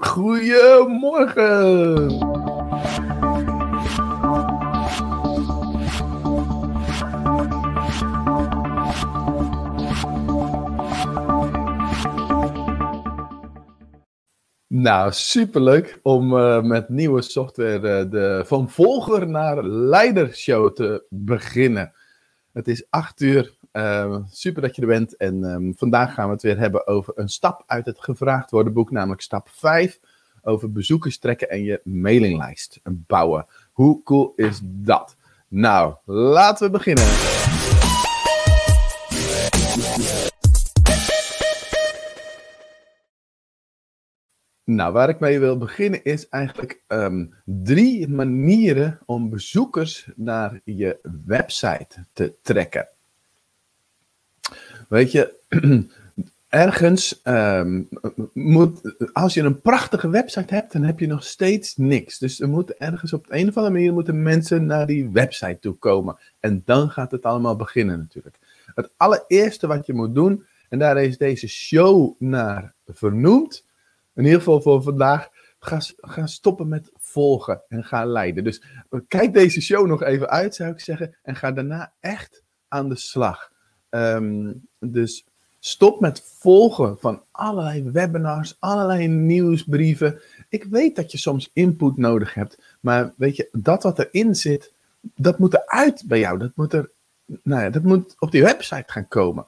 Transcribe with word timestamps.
Goedemorgen. 0.00 1.44
Nou, 14.66 15.12
superleuk 15.12 15.98
om 16.02 16.32
uh, 16.32 16.62
met 16.62 16.88
nieuwe 16.88 17.22
software 17.22 18.04
uh, 18.04 18.10
de 18.10 18.42
van 18.46 18.70
volger 18.70 19.28
naar 19.28 19.64
leider 19.64 20.34
show 20.34 20.72
te 20.72 21.06
beginnen. 21.08 21.92
Het 22.52 22.68
is 22.68 22.86
acht 22.90 23.20
uur. 23.20 23.55
Uh, 23.76 24.16
super 24.30 24.62
dat 24.62 24.76
je 24.76 24.82
er 24.82 24.88
bent. 24.88 25.16
En 25.16 25.44
um, 25.44 25.74
vandaag 25.76 26.14
gaan 26.14 26.26
we 26.26 26.32
het 26.32 26.42
weer 26.42 26.58
hebben 26.58 26.86
over 26.86 27.12
een 27.16 27.28
stap 27.28 27.62
uit 27.66 27.86
het 27.86 28.00
gevraagd 28.00 28.50
worden 28.50 28.72
boek, 28.72 28.90
namelijk 28.90 29.20
stap 29.20 29.48
5. 29.48 30.00
Over 30.42 30.72
bezoekers 30.72 31.18
trekken 31.18 31.50
en 31.50 31.62
je 31.62 31.80
mailinglijst 31.84 32.80
bouwen. 32.84 33.46
Hoe 33.72 34.02
cool 34.02 34.32
is 34.36 34.60
dat? 34.62 35.16
Nou, 35.48 35.94
laten 36.04 36.66
we 36.66 36.72
beginnen. 36.72 37.04
Nou, 44.64 44.92
waar 44.92 45.08
ik 45.08 45.20
mee 45.20 45.38
wil 45.38 45.58
beginnen 45.58 46.04
is 46.04 46.28
eigenlijk 46.28 46.82
um, 46.88 47.34
drie 47.44 48.08
manieren 48.08 48.98
om 49.04 49.30
bezoekers 49.30 50.08
naar 50.14 50.60
je 50.64 50.98
website 51.24 52.06
te 52.12 52.34
trekken. 52.42 52.88
Weet 54.88 55.12
je, 55.12 55.34
ergens 56.48 57.20
um, 57.24 57.88
moet, 58.32 58.94
als 59.12 59.34
je 59.34 59.42
een 59.42 59.60
prachtige 59.60 60.08
website 60.08 60.54
hebt, 60.54 60.72
dan 60.72 60.82
heb 60.82 61.00
je 61.00 61.06
nog 61.06 61.24
steeds 61.24 61.76
niks. 61.76 62.18
Dus 62.18 62.40
er 62.40 62.48
moet 62.48 62.74
ergens 62.74 63.12
op 63.12 63.26
een 63.28 63.48
of 63.48 63.56
andere 63.56 63.74
manier 63.74 63.92
moeten 63.92 64.22
mensen 64.22 64.66
naar 64.66 64.86
die 64.86 65.10
website 65.10 65.58
toe 65.60 65.74
komen. 65.74 66.18
En 66.40 66.62
dan 66.64 66.90
gaat 66.90 67.10
het 67.10 67.22
allemaal 67.22 67.56
beginnen 67.56 67.98
natuurlijk. 67.98 68.36
Het 68.74 68.90
allereerste 68.96 69.66
wat 69.66 69.86
je 69.86 69.94
moet 69.94 70.14
doen, 70.14 70.44
en 70.68 70.78
daar 70.78 71.02
is 71.02 71.18
deze 71.18 71.48
show 71.48 72.14
naar 72.18 72.74
vernoemd, 72.86 73.64
in 74.14 74.24
ieder 74.24 74.38
geval 74.38 74.62
voor 74.62 74.82
vandaag, 74.82 75.28
ga, 75.58 75.80
ga 75.96 76.26
stoppen 76.26 76.68
met 76.68 76.90
volgen 76.96 77.62
en 77.68 77.84
ga 77.84 78.04
leiden. 78.04 78.44
Dus 78.44 78.62
kijk 79.08 79.32
deze 79.32 79.60
show 79.60 79.86
nog 79.86 80.02
even 80.02 80.28
uit, 80.28 80.54
zou 80.54 80.70
ik 80.70 80.80
zeggen, 80.80 81.16
en 81.22 81.36
ga 81.36 81.52
daarna 81.52 81.92
echt 82.00 82.42
aan 82.68 82.88
de 82.88 82.96
slag. 82.96 83.50
Um, 83.90 84.66
dus 84.78 85.24
stop 85.58 86.00
met 86.00 86.22
volgen 86.38 86.98
van 86.98 87.22
allerlei 87.30 87.90
webinars, 87.90 88.56
allerlei 88.58 89.06
nieuwsbrieven. 89.08 90.20
Ik 90.48 90.64
weet 90.64 90.96
dat 90.96 91.12
je 91.12 91.18
soms 91.18 91.50
input 91.52 91.96
nodig 91.96 92.34
hebt, 92.34 92.58
maar 92.80 93.14
weet 93.16 93.36
je, 93.36 93.48
dat 93.52 93.82
wat 93.82 93.98
erin 93.98 94.34
zit, 94.34 94.72
dat 95.00 95.38
moet 95.38 95.54
eruit 95.54 96.02
bij 96.06 96.18
jou. 96.18 96.38
Dat 96.38 96.52
moet, 96.54 96.72
er, 96.72 96.90
nou 97.42 97.62
ja, 97.62 97.70
dat 97.70 97.82
moet 97.82 98.14
op 98.18 98.30
die 98.30 98.42
website 98.42 98.92
gaan 98.92 99.08
komen. 99.08 99.46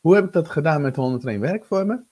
Hoe 0.00 0.14
heb 0.14 0.24
ik 0.24 0.32
dat 0.32 0.48
gedaan 0.48 0.82
met 0.82 0.96
101 0.96 1.40
werkvormen? 1.40 2.06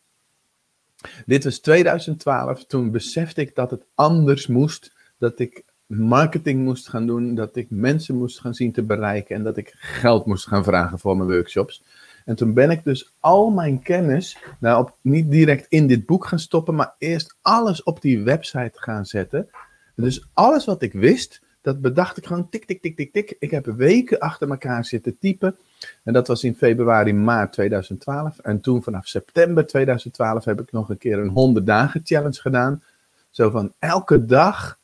Dit 1.26 1.44
was 1.44 1.58
2012, 1.58 2.64
toen 2.64 2.90
besefte 2.90 3.40
ik 3.40 3.54
dat 3.54 3.70
het 3.70 3.84
anders 3.94 4.46
moest, 4.46 4.92
dat 5.18 5.38
ik 5.38 5.64
marketing 5.86 6.64
moest 6.64 6.88
gaan 6.88 7.06
doen, 7.06 7.34
dat 7.34 7.56
ik 7.56 7.66
mensen 7.70 8.16
moest 8.16 8.40
gaan 8.40 8.54
zien 8.54 8.72
te 8.72 8.82
bereiken 8.82 9.36
en 9.36 9.42
dat 9.42 9.56
ik 9.56 9.72
geld 9.76 10.26
moest 10.26 10.46
gaan 10.46 10.64
vragen 10.64 10.98
voor 10.98 11.16
mijn 11.16 11.30
workshops. 11.30 11.82
En 12.24 12.36
toen 12.36 12.54
ben 12.54 12.70
ik 12.70 12.84
dus 12.84 13.12
al 13.20 13.50
mijn 13.50 13.82
kennis, 13.82 14.38
nou 14.60 14.80
op, 14.80 14.96
niet 15.00 15.30
direct 15.30 15.66
in 15.68 15.86
dit 15.86 16.06
boek 16.06 16.26
gaan 16.26 16.38
stoppen, 16.38 16.74
maar 16.74 16.94
eerst 16.98 17.36
alles 17.42 17.82
op 17.82 18.00
die 18.00 18.22
website 18.22 18.72
gaan 18.74 19.06
zetten. 19.06 19.48
Dus 19.94 20.28
alles 20.32 20.64
wat 20.64 20.82
ik 20.82 20.92
wist, 20.92 21.40
dat 21.60 21.80
bedacht 21.80 22.16
ik 22.16 22.26
gewoon 22.26 22.48
tik, 22.48 22.64
tik, 22.64 22.82
tik, 22.82 22.96
tik, 22.96 23.12
tik. 23.12 23.36
Ik 23.38 23.50
heb 23.50 23.66
weken 23.66 24.18
achter 24.18 24.50
elkaar 24.50 24.84
zitten 24.84 25.18
typen. 25.18 25.56
En 26.04 26.12
dat 26.12 26.26
was 26.26 26.44
in 26.44 26.54
februari, 26.54 27.12
maart 27.12 27.52
2012. 27.52 28.38
En 28.38 28.60
toen 28.60 28.82
vanaf 28.82 29.06
september 29.06 29.66
2012 29.66 30.44
heb 30.44 30.60
ik 30.60 30.72
nog 30.72 30.88
een 30.88 30.98
keer 30.98 31.18
een 31.18 31.28
100 31.28 31.66
dagen 31.66 32.00
challenge 32.04 32.40
gedaan. 32.40 32.82
Zo 33.30 33.50
van 33.50 33.72
elke 33.78 34.24
dag 34.24 34.78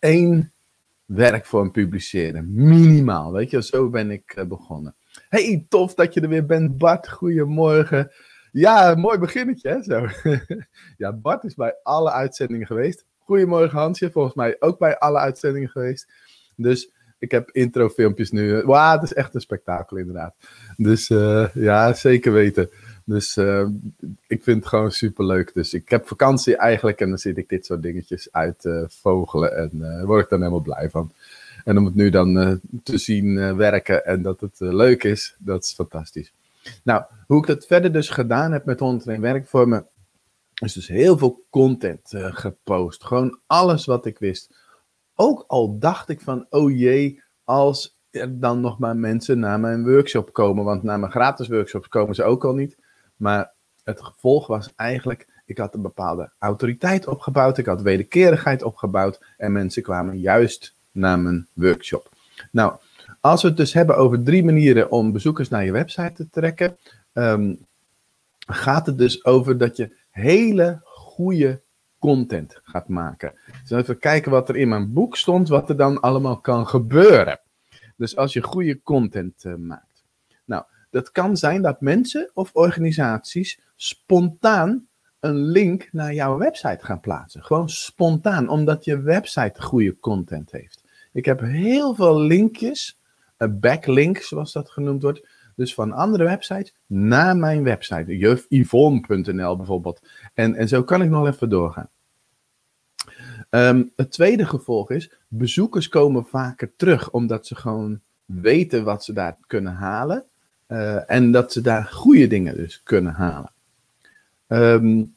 één 0.00 0.52
werkvorm 1.04 1.70
publiceren. 1.70 2.54
Minimaal, 2.54 3.32
weet 3.32 3.50
je. 3.50 3.62
Zo 3.62 3.90
ben 3.90 4.10
ik 4.10 4.36
uh, 4.38 4.44
begonnen. 4.44 4.94
Hey, 5.28 5.66
tof 5.68 5.94
dat 5.94 6.14
je 6.14 6.20
er 6.20 6.28
weer 6.28 6.46
bent, 6.46 6.78
Bart. 6.78 7.08
Goedemorgen. 7.08 8.10
Ja, 8.52 8.94
mooi 8.94 9.18
beginnetje, 9.18 9.68
hè? 9.68 9.82
Zo. 9.82 10.06
ja, 11.04 11.12
Bart 11.12 11.44
is 11.44 11.54
bij 11.54 11.76
alle 11.82 12.10
uitzendingen 12.10 12.66
geweest. 12.66 13.04
Goedemorgen, 13.18 13.78
Hansje. 13.78 14.10
Volgens 14.10 14.34
mij 14.34 14.56
ook 14.58 14.78
bij 14.78 14.98
alle 14.98 15.18
uitzendingen 15.18 15.68
geweest. 15.68 16.12
Dus 16.56 16.92
ik 17.18 17.30
heb 17.30 17.50
introfilmpjes 17.50 18.30
nu. 18.30 18.62
Wauw, 18.62 18.92
het 18.92 19.02
is 19.02 19.14
echt 19.14 19.34
een 19.34 19.40
spektakel, 19.40 19.96
inderdaad. 19.96 20.34
Dus 20.76 21.08
uh, 21.08 21.46
ja, 21.54 21.92
zeker 21.92 22.32
weten. 22.32 22.70
Dus 23.10 23.36
uh, 23.36 23.66
ik 24.26 24.42
vind 24.42 24.56
het 24.56 24.66
gewoon 24.66 24.92
super 24.92 25.26
leuk. 25.26 25.54
Dus 25.54 25.74
ik 25.74 25.88
heb 25.88 26.08
vakantie 26.08 26.56
eigenlijk 26.56 27.00
en 27.00 27.08
dan 27.08 27.18
zit 27.18 27.36
ik 27.36 27.48
dit 27.48 27.66
soort 27.66 27.82
dingetjes 27.82 28.32
uit 28.32 28.60
te 28.60 28.86
vogelen. 28.88 29.56
En 29.56 29.70
uh, 29.74 30.04
word 30.04 30.24
ik 30.24 30.30
dan 30.30 30.38
helemaal 30.38 30.60
blij 30.60 30.90
van. 30.90 31.12
En 31.64 31.78
om 31.78 31.84
het 31.84 31.94
nu 31.94 32.10
dan 32.10 32.60
te 32.82 32.98
zien 32.98 33.56
werken 33.56 34.06
en 34.06 34.22
dat 34.22 34.40
het 34.40 34.56
leuk 34.58 35.04
is, 35.04 35.36
dat 35.38 35.64
is 35.64 35.72
fantastisch. 35.72 36.32
Nou, 36.82 37.02
hoe 37.26 37.38
ik 37.38 37.46
dat 37.46 37.66
verder 37.66 37.92
dus 37.92 38.08
gedaan 38.08 38.52
heb 38.52 38.64
met 38.64 38.80
101 38.80 39.20
werkvormen, 39.20 39.86
is 40.54 40.72
dus 40.72 40.88
heel 40.88 41.18
veel 41.18 41.44
content 41.50 42.12
gepost. 42.14 43.04
Gewoon 43.04 43.38
alles 43.46 43.84
wat 43.84 44.06
ik 44.06 44.18
wist. 44.18 44.54
Ook 45.14 45.44
al 45.46 45.78
dacht 45.78 46.08
ik 46.08 46.20
van, 46.20 46.46
oh 46.50 46.78
jee, 46.78 47.22
als 47.44 47.98
er 48.10 48.40
dan 48.40 48.60
nog 48.60 48.78
maar 48.78 48.96
mensen 48.96 49.38
naar 49.38 49.60
mijn 49.60 49.84
workshop 49.84 50.32
komen. 50.32 50.64
Want 50.64 50.82
naar 50.82 50.98
mijn 50.98 51.12
gratis 51.12 51.48
workshops 51.48 51.88
komen 51.88 52.14
ze 52.14 52.24
ook 52.24 52.44
al 52.44 52.54
niet. 52.54 52.76
Maar 53.20 53.52
het 53.84 54.02
gevolg 54.02 54.46
was 54.46 54.72
eigenlijk, 54.76 55.28
ik 55.46 55.58
had 55.58 55.74
een 55.74 55.82
bepaalde 55.82 56.30
autoriteit 56.38 57.06
opgebouwd. 57.06 57.58
Ik 57.58 57.66
had 57.66 57.82
wederkerigheid 57.82 58.62
opgebouwd. 58.62 59.24
En 59.36 59.52
mensen 59.52 59.82
kwamen 59.82 60.18
juist 60.18 60.74
naar 60.92 61.18
mijn 61.18 61.46
workshop. 61.52 62.08
Nou, 62.52 62.74
als 63.20 63.42
we 63.42 63.48
het 63.48 63.56
dus 63.56 63.72
hebben 63.72 63.96
over 63.96 64.22
drie 64.22 64.44
manieren 64.44 64.90
om 64.90 65.12
bezoekers 65.12 65.48
naar 65.48 65.64
je 65.64 65.72
website 65.72 66.12
te 66.14 66.30
trekken. 66.30 66.76
Um, 67.12 67.66
gaat 68.46 68.86
het 68.86 68.98
dus 68.98 69.24
over 69.24 69.58
dat 69.58 69.76
je 69.76 69.96
hele 70.10 70.80
goede 70.84 71.60
content 71.98 72.60
gaat 72.62 72.88
maken. 72.88 73.32
Dus 73.62 73.70
even 73.70 73.98
kijken 73.98 74.30
wat 74.30 74.48
er 74.48 74.56
in 74.56 74.68
mijn 74.68 74.92
boek 74.92 75.16
stond, 75.16 75.48
wat 75.48 75.68
er 75.68 75.76
dan 75.76 76.00
allemaal 76.00 76.36
kan 76.36 76.66
gebeuren. 76.66 77.40
Dus 77.96 78.16
als 78.16 78.32
je 78.32 78.42
goede 78.42 78.82
content 78.82 79.44
uh, 79.44 79.54
maakt. 79.54 79.89
Dat 80.90 81.12
kan 81.12 81.36
zijn 81.36 81.62
dat 81.62 81.80
mensen 81.80 82.30
of 82.34 82.50
organisaties 82.52 83.60
spontaan 83.76 84.88
een 85.20 85.44
link 85.44 85.88
naar 85.92 86.14
jouw 86.14 86.38
website 86.38 86.84
gaan 86.84 87.00
plaatsen. 87.00 87.44
Gewoon 87.44 87.68
spontaan, 87.68 88.48
omdat 88.48 88.84
je 88.84 89.00
website 89.00 89.62
goede 89.62 89.98
content 89.98 90.50
heeft. 90.50 90.84
Ik 91.12 91.24
heb 91.24 91.40
heel 91.40 91.94
veel 91.94 92.20
linkjes, 92.20 93.00
een 93.36 93.60
backlink 93.60 94.18
zoals 94.18 94.52
dat 94.52 94.70
genoemd 94.70 95.02
wordt, 95.02 95.26
dus 95.56 95.74
van 95.74 95.92
andere 95.92 96.24
websites 96.24 96.74
naar 96.86 97.36
mijn 97.36 97.62
website. 97.62 98.16
jufyvonne.nl 98.16 99.56
bijvoorbeeld. 99.56 100.00
En, 100.34 100.54
en 100.54 100.68
zo 100.68 100.84
kan 100.84 101.02
ik 101.02 101.10
nog 101.10 101.26
even 101.26 101.48
doorgaan. 101.48 101.88
Um, 103.50 103.92
het 103.96 104.12
tweede 104.12 104.46
gevolg 104.46 104.90
is, 104.90 105.12
bezoekers 105.28 105.88
komen 105.88 106.26
vaker 106.26 106.72
terug 106.76 107.10
omdat 107.10 107.46
ze 107.46 107.54
gewoon 107.54 108.00
weten 108.24 108.84
wat 108.84 109.04
ze 109.04 109.12
daar 109.12 109.36
kunnen 109.46 109.72
halen. 109.72 110.24
Uh, 110.70 111.10
en 111.10 111.32
dat 111.32 111.52
ze 111.52 111.60
daar 111.60 111.84
goede 111.84 112.26
dingen 112.26 112.56
dus 112.56 112.82
kunnen 112.82 113.12
halen. 113.12 113.52
Um, 114.46 115.14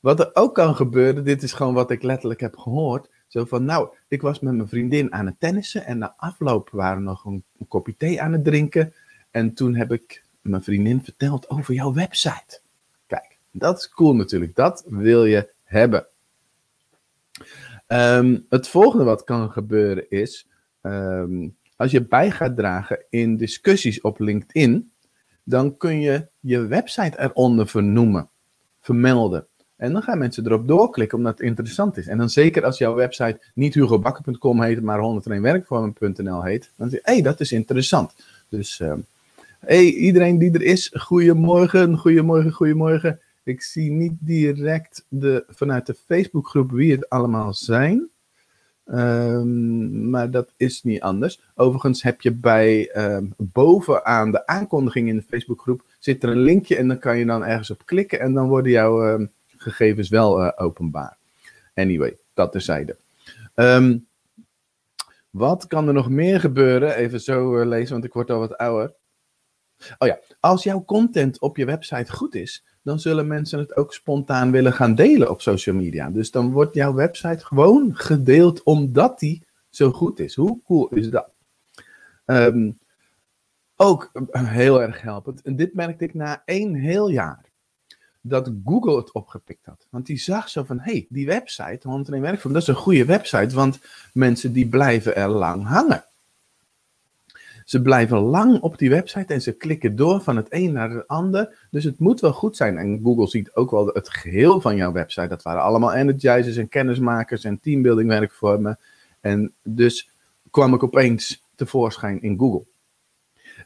wat 0.00 0.20
er 0.20 0.30
ook 0.32 0.54
kan 0.54 0.74
gebeuren, 0.74 1.24
dit 1.24 1.42
is 1.42 1.52
gewoon 1.52 1.74
wat 1.74 1.90
ik 1.90 2.02
letterlijk 2.02 2.40
heb 2.40 2.56
gehoord. 2.56 3.08
Zo 3.26 3.44
van, 3.44 3.64
nou, 3.64 3.88
ik 4.08 4.22
was 4.22 4.40
met 4.40 4.54
mijn 4.54 4.68
vriendin 4.68 5.12
aan 5.12 5.26
het 5.26 5.34
tennissen 5.38 5.84
en 5.84 5.98
na 5.98 6.14
afloop 6.16 6.68
waren 6.70 6.98
we 6.98 7.02
nog 7.02 7.24
een, 7.24 7.44
kopje 7.68 7.96
thee 7.96 8.22
aan 8.22 8.32
het 8.32 8.44
drinken. 8.44 8.92
En 9.30 9.54
toen 9.54 9.74
heb 9.74 9.92
ik 9.92 10.24
mijn 10.40 10.62
vriendin 10.62 11.04
verteld 11.04 11.50
over 11.50 11.74
jouw 11.74 11.92
website. 11.92 12.60
Kijk, 13.06 13.38
dat 13.50 13.78
is 13.78 13.88
cool 13.88 14.14
natuurlijk. 14.14 14.54
Dat 14.54 14.84
wil 14.86 15.24
je 15.24 15.48
hebben. 15.64 16.06
Um, 17.86 18.46
het 18.48 18.68
volgende 18.68 19.04
wat 19.04 19.24
kan 19.24 19.50
gebeuren 19.50 20.10
is, 20.10 20.48
um, 20.82 21.56
als 21.82 21.90
je 21.90 22.04
bij 22.04 22.30
gaat 22.30 22.56
dragen 22.56 23.04
in 23.10 23.36
discussies 23.36 24.00
op 24.00 24.18
LinkedIn, 24.18 24.92
dan 25.42 25.76
kun 25.76 26.00
je 26.00 26.26
je 26.40 26.66
website 26.66 27.20
eronder 27.20 27.68
vernoemen, 27.68 28.28
vermelden. 28.80 29.46
En 29.76 29.92
dan 29.92 30.02
gaan 30.02 30.18
mensen 30.18 30.46
erop 30.46 30.68
doorklikken 30.68 31.18
omdat 31.18 31.38
het 31.38 31.46
interessant 31.46 31.96
is. 31.96 32.06
En 32.06 32.18
dan 32.18 32.30
zeker 32.30 32.64
als 32.64 32.78
jouw 32.78 32.94
website 32.94 33.40
niet 33.54 33.74
hugobakker.com 33.74 34.62
heet, 34.62 34.82
maar 34.82 34.98
101werkvormen.nl 34.98 36.42
heet, 36.42 36.70
dan 36.76 36.90
zeg 36.90 37.00
je, 37.00 37.06
hé, 37.06 37.12
hey, 37.12 37.22
dat 37.22 37.40
is 37.40 37.52
interessant. 37.52 38.14
Dus, 38.48 38.80
um, 38.80 39.06
hey, 39.58 39.84
iedereen 39.84 40.38
die 40.38 40.52
er 40.52 40.62
is, 40.62 40.90
goedemorgen, 40.98 41.96
goedemorgen, 41.98 42.52
goedemorgen. 42.52 43.20
Ik 43.42 43.62
zie 43.62 43.90
niet 43.90 44.14
direct 44.20 45.04
de, 45.08 45.44
vanuit 45.48 45.86
de 45.86 45.96
Facebookgroep 46.06 46.70
wie 46.70 46.92
het 46.92 47.08
allemaal 47.08 47.54
zijn. 47.54 48.10
Um, 48.86 50.10
maar 50.10 50.30
dat 50.30 50.52
is 50.56 50.82
niet 50.82 51.00
anders. 51.00 51.40
Overigens 51.54 52.02
heb 52.02 52.20
je 52.20 52.32
bij 52.32 52.96
um, 52.96 53.34
bovenaan 53.36 54.30
de 54.30 54.46
aankondiging 54.46 55.08
in 55.08 55.16
de 55.16 55.22
Facebookgroep 55.22 55.84
zit 55.98 56.22
er 56.22 56.28
een 56.28 56.42
linkje 56.42 56.76
en 56.76 56.88
dan 56.88 56.98
kan 56.98 57.18
je 57.18 57.26
dan 57.26 57.44
ergens 57.44 57.70
op 57.70 57.86
klikken 57.86 58.20
en 58.20 58.32
dan 58.32 58.48
worden 58.48 58.72
jouw 58.72 59.12
um, 59.12 59.30
gegevens 59.56 60.08
wel 60.08 60.44
uh, 60.44 60.50
openbaar. 60.56 61.16
Anyway, 61.74 62.16
dat 62.34 62.52
terzijde. 62.52 62.96
Wat 65.30 65.66
kan 65.66 65.86
er 65.86 65.94
nog 65.94 66.08
meer 66.10 66.40
gebeuren? 66.40 66.96
Even 66.96 67.20
zo 67.20 67.58
uh, 67.58 67.66
lezen, 67.66 67.92
want 67.92 68.04
ik 68.04 68.12
word 68.12 68.30
al 68.30 68.38
wat 68.38 68.56
ouder. 68.56 68.92
Oh 69.98 70.08
ja, 70.08 70.18
als 70.40 70.62
jouw 70.62 70.84
content 70.84 71.40
op 71.40 71.56
je 71.56 71.64
website 71.64 72.12
goed 72.12 72.34
is, 72.34 72.64
dan 72.82 73.00
zullen 73.00 73.26
mensen 73.26 73.58
het 73.58 73.76
ook 73.76 73.94
spontaan 73.94 74.50
willen 74.50 74.72
gaan 74.72 74.94
delen 74.94 75.30
op 75.30 75.40
social 75.40 75.74
media. 75.74 76.10
Dus 76.10 76.30
dan 76.30 76.52
wordt 76.52 76.74
jouw 76.74 76.94
website 76.94 77.44
gewoon 77.44 77.90
gedeeld 77.96 78.62
omdat 78.62 79.18
die 79.18 79.46
zo 79.70 79.90
goed 79.92 80.20
is. 80.20 80.34
Hoe 80.34 80.62
cool 80.62 80.88
is 80.88 81.10
dat? 81.10 81.30
Um, 82.26 82.78
ook 83.76 84.10
heel 84.32 84.82
erg 84.82 85.00
helpend. 85.00 85.42
En 85.42 85.56
dit 85.56 85.74
merkte 85.74 86.04
ik 86.04 86.14
na 86.14 86.42
één 86.44 86.74
heel 86.74 87.08
jaar. 87.08 87.50
Dat 88.20 88.52
Google 88.64 88.96
het 88.96 89.12
opgepikt 89.12 89.66
had. 89.66 89.86
Want 89.90 90.06
die 90.06 90.18
zag 90.18 90.48
zo 90.48 90.64
van, 90.64 90.78
hé, 90.78 90.92
hey, 90.92 91.06
die 91.08 91.26
website, 91.26 91.88
101 91.88 92.22
Werkvorm, 92.22 92.52
dat 92.52 92.62
is 92.62 92.68
een 92.68 92.74
goede 92.74 93.04
website. 93.04 93.54
Want 93.54 93.80
mensen 94.12 94.52
die 94.52 94.68
blijven 94.68 95.16
er 95.16 95.28
lang 95.28 95.66
hangen. 95.66 96.04
Ze 97.72 97.82
blijven 97.82 98.18
lang 98.18 98.60
op 98.60 98.78
die 98.78 98.90
website 98.90 99.32
en 99.32 99.42
ze 99.42 99.52
klikken 99.52 99.96
door 99.96 100.20
van 100.20 100.36
het 100.36 100.46
een 100.50 100.72
naar 100.72 100.90
het 100.90 101.08
ander. 101.08 101.66
Dus 101.70 101.84
het 101.84 101.98
moet 101.98 102.20
wel 102.20 102.32
goed 102.32 102.56
zijn. 102.56 102.78
En 102.78 103.00
Google 103.02 103.28
ziet 103.28 103.54
ook 103.54 103.70
wel 103.70 103.86
het 103.86 104.08
geheel 104.08 104.60
van 104.60 104.76
jouw 104.76 104.92
website. 104.92 105.28
Dat 105.28 105.42
waren 105.42 105.62
allemaal 105.62 105.94
energizers 105.94 106.56
en 106.56 106.68
kennismakers 106.68 107.44
en 107.44 107.60
teambuilding 107.60 108.08
werkvormen. 108.08 108.78
En 109.20 109.54
dus 109.62 110.10
kwam 110.50 110.74
ik 110.74 110.82
opeens 110.82 111.48
tevoorschijn 111.54 112.22
in 112.22 112.38
Google. 112.38 112.66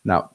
Nou, 0.03 0.27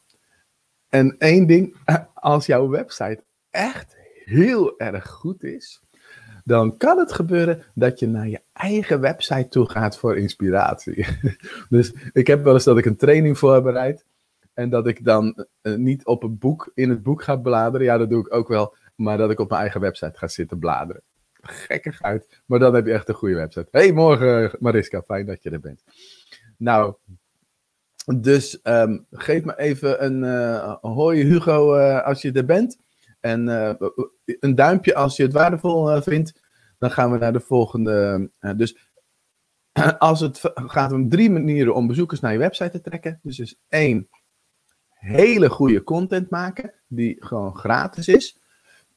en 0.89 1.15
één 1.17 1.47
ding, 1.47 1.75
als 2.13 2.45
jouw 2.45 2.69
website 2.69 3.23
echt 3.49 3.95
heel 4.25 4.79
erg 4.79 5.09
goed 5.09 5.43
is, 5.43 5.81
dan 6.43 6.77
kan 6.77 6.97
het 6.97 7.11
gebeuren 7.13 7.63
dat 7.75 7.99
je 7.99 8.07
naar 8.07 8.27
je 8.27 8.41
eigen 8.53 8.99
website 8.99 9.47
toe 9.47 9.69
gaat 9.69 9.97
voor 9.97 10.17
inspiratie. 10.17 11.05
dus 11.69 11.93
ik 12.13 12.27
heb 12.27 12.43
wel 12.43 12.53
eens 12.53 12.63
dat 12.63 12.77
ik 12.77 12.85
een 12.85 12.97
training 12.97 13.37
voorbereid 13.37 14.05
en 14.53 14.69
dat 14.69 14.87
ik 14.87 15.05
dan 15.05 15.45
uh, 15.61 15.75
niet 15.75 16.05
op 16.05 16.23
een 16.23 16.37
boek, 16.37 16.71
in 16.73 16.89
het 16.89 17.03
boek 17.03 17.23
ga 17.23 17.35
bladeren. 17.35 17.85
Ja, 17.85 17.97
dat 17.97 18.09
doe 18.09 18.19
ik 18.19 18.33
ook 18.33 18.47
wel, 18.47 18.75
maar 18.95 19.17
dat 19.17 19.31
ik 19.31 19.39
op 19.39 19.49
mijn 19.49 19.61
eigen 19.61 19.81
website 19.81 20.17
ga 20.17 20.27
zitten 20.27 20.59
bladeren. 20.59 21.01
Gekkig 21.41 22.01
uit, 22.01 22.41
maar 22.45 22.59
dan 22.59 22.73
heb 22.73 22.85
je 22.85 22.93
echt 22.93 23.09
een 23.09 23.15
goede 23.15 23.35
website. 23.35 23.67
Hey, 23.71 23.91
morgen 23.91 24.51
Mariska, 24.59 25.01
fijn 25.01 25.25
dat 25.25 25.43
je 25.43 25.49
er 25.49 25.59
bent. 25.59 25.83
Nou, 26.57 26.95
dus 28.15 28.59
um, 28.63 29.05
geef 29.11 29.43
me 29.43 29.57
even 29.57 30.05
een 30.05 30.23
uh, 30.23 30.75
hoi 30.81 31.23
Hugo 31.23 31.77
uh, 31.77 32.05
als 32.05 32.21
je 32.21 32.31
er 32.31 32.45
bent. 32.45 32.77
En 33.21 33.47
uh, 33.47 33.73
een 34.39 34.55
duimpje 34.55 34.95
als 34.95 35.15
je 35.15 35.23
het 35.23 35.33
waardevol 35.33 36.01
vindt. 36.01 36.41
Dan 36.79 36.91
gaan 36.91 37.11
we 37.11 37.17
naar 37.17 37.33
de 37.33 37.39
volgende. 37.39 38.29
dus 38.55 38.77
als 39.97 40.19
het 40.19 40.41
gaat 40.53 40.91
om 40.91 41.09
drie 41.09 41.29
manieren 41.29 41.75
om 41.75 41.87
bezoekers 41.87 42.19
naar 42.19 42.31
je 42.31 42.37
website 42.37 42.69
te 42.69 42.81
trekken. 42.81 43.19
Dus 43.23 43.39
is 43.39 43.59
één, 43.67 44.07
hele 44.89 45.49
goede 45.49 45.83
content 45.83 46.29
maken, 46.29 46.73
die 46.87 47.15
gewoon 47.19 47.55
gratis 47.55 48.07
is. 48.07 48.37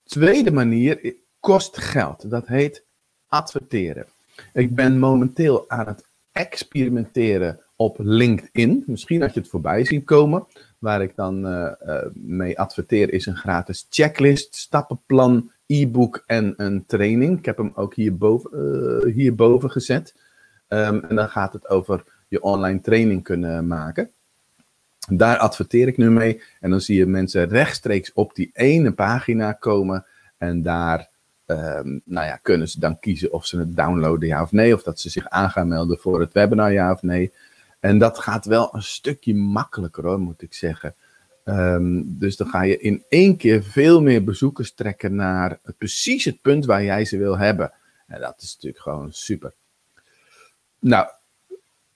Tweede 0.05 0.51
manier 0.51 1.17
kost 1.41 1.77
geld. 1.77 2.31
Dat 2.31 2.47
heet 2.47 2.85
adverteren. 3.27 4.07
Ik 4.53 4.75
ben 4.75 4.99
momenteel 4.99 5.71
aan 5.71 5.87
het 5.87 6.05
experimenteren 6.33 7.61
op 7.77 7.97
LinkedIn. 7.99 8.85
Misschien 8.87 9.21
had 9.21 9.35
je 9.35 9.41
het 9.41 9.49
voorbij 9.49 9.85
zien 9.85 10.05
komen. 10.05 10.47
Waar 10.85 11.03
ik 11.03 11.17
dan 11.17 11.47
uh, 11.47 11.73
uh, 11.87 11.97
mee 12.15 12.59
adverteer 12.59 13.13
is 13.13 13.27
een 13.27 13.37
gratis 13.37 13.87
checklist, 13.91 14.55
stappenplan, 14.55 15.51
e-book 15.67 16.23
en 16.27 16.55
een 16.57 16.85
training. 16.87 17.39
Ik 17.39 17.45
heb 17.45 17.57
hem 17.57 17.73
ook 17.75 17.95
hierboven, 17.95 18.51
uh, 18.55 19.15
hierboven 19.15 19.71
gezet. 19.71 20.15
Um, 20.69 21.05
en 21.05 21.17
dan 21.17 21.29
gaat 21.29 21.53
het 21.53 21.69
over 21.69 22.05
je 22.29 22.43
online 22.43 22.81
training 22.81 23.23
kunnen 23.23 23.67
maken. 23.67 24.11
Daar 25.09 25.39
adverteer 25.39 25.89
ik 25.89 25.97
nu 25.97 26.11
mee. 26.11 26.43
En 26.61 26.71
dan 26.71 26.81
zie 26.81 26.99
je 26.99 27.07
mensen 27.07 27.49
rechtstreeks 27.49 28.13
op 28.13 28.35
die 28.35 28.51
ene 28.53 28.93
pagina 28.93 29.53
komen. 29.53 30.05
En 30.39 30.63
daar 30.63 31.09
um, 31.47 32.01
nou 32.05 32.27
ja, 32.27 32.39
kunnen 32.43 32.69
ze 32.69 32.81
dan 32.81 32.99
kiezen 32.99 33.33
of 33.33 33.47
ze 33.47 33.59
het 33.59 33.77
downloaden, 33.77 34.29
ja 34.29 34.43
of 34.43 34.53
nee. 34.53 34.75
Of 34.75 34.83
dat 34.83 35.01
ze 35.01 35.11
zich 35.11 35.29
aan 35.29 35.51
gaan 35.51 35.69
melden 35.69 35.99
voor 35.99 36.21
het 36.21 36.33
webinar, 36.33 36.73
ja 36.73 36.93
of 36.93 37.03
nee. 37.03 37.33
En 37.85 37.99
dat 37.99 38.19
gaat 38.19 38.45
wel 38.45 38.75
een 38.75 38.83
stukje 38.83 39.35
makkelijker 39.35 40.05
hoor, 40.05 40.21
moet 40.21 40.43
ik 40.43 40.55
zeggen. 40.55 40.95
Um, 41.45 42.19
dus 42.19 42.37
dan 42.37 42.47
ga 42.47 42.63
je 42.63 42.79
in 42.79 43.05
één 43.09 43.37
keer 43.37 43.63
veel 43.63 44.03
meer 44.03 44.25
bezoekers 44.25 44.75
trekken 44.75 45.15
naar 45.15 45.59
precies 45.79 46.25
het 46.25 46.41
punt 46.41 46.65
waar 46.65 46.85
jij 46.85 47.05
ze 47.05 47.19
wil 47.19 47.39
hebben. 47.39 47.73
En 48.07 48.21
dat 48.21 48.43
is 48.43 48.55
natuurlijk 48.55 48.83
gewoon 48.83 49.13
super. 49.13 49.55
Nou, 50.79 51.07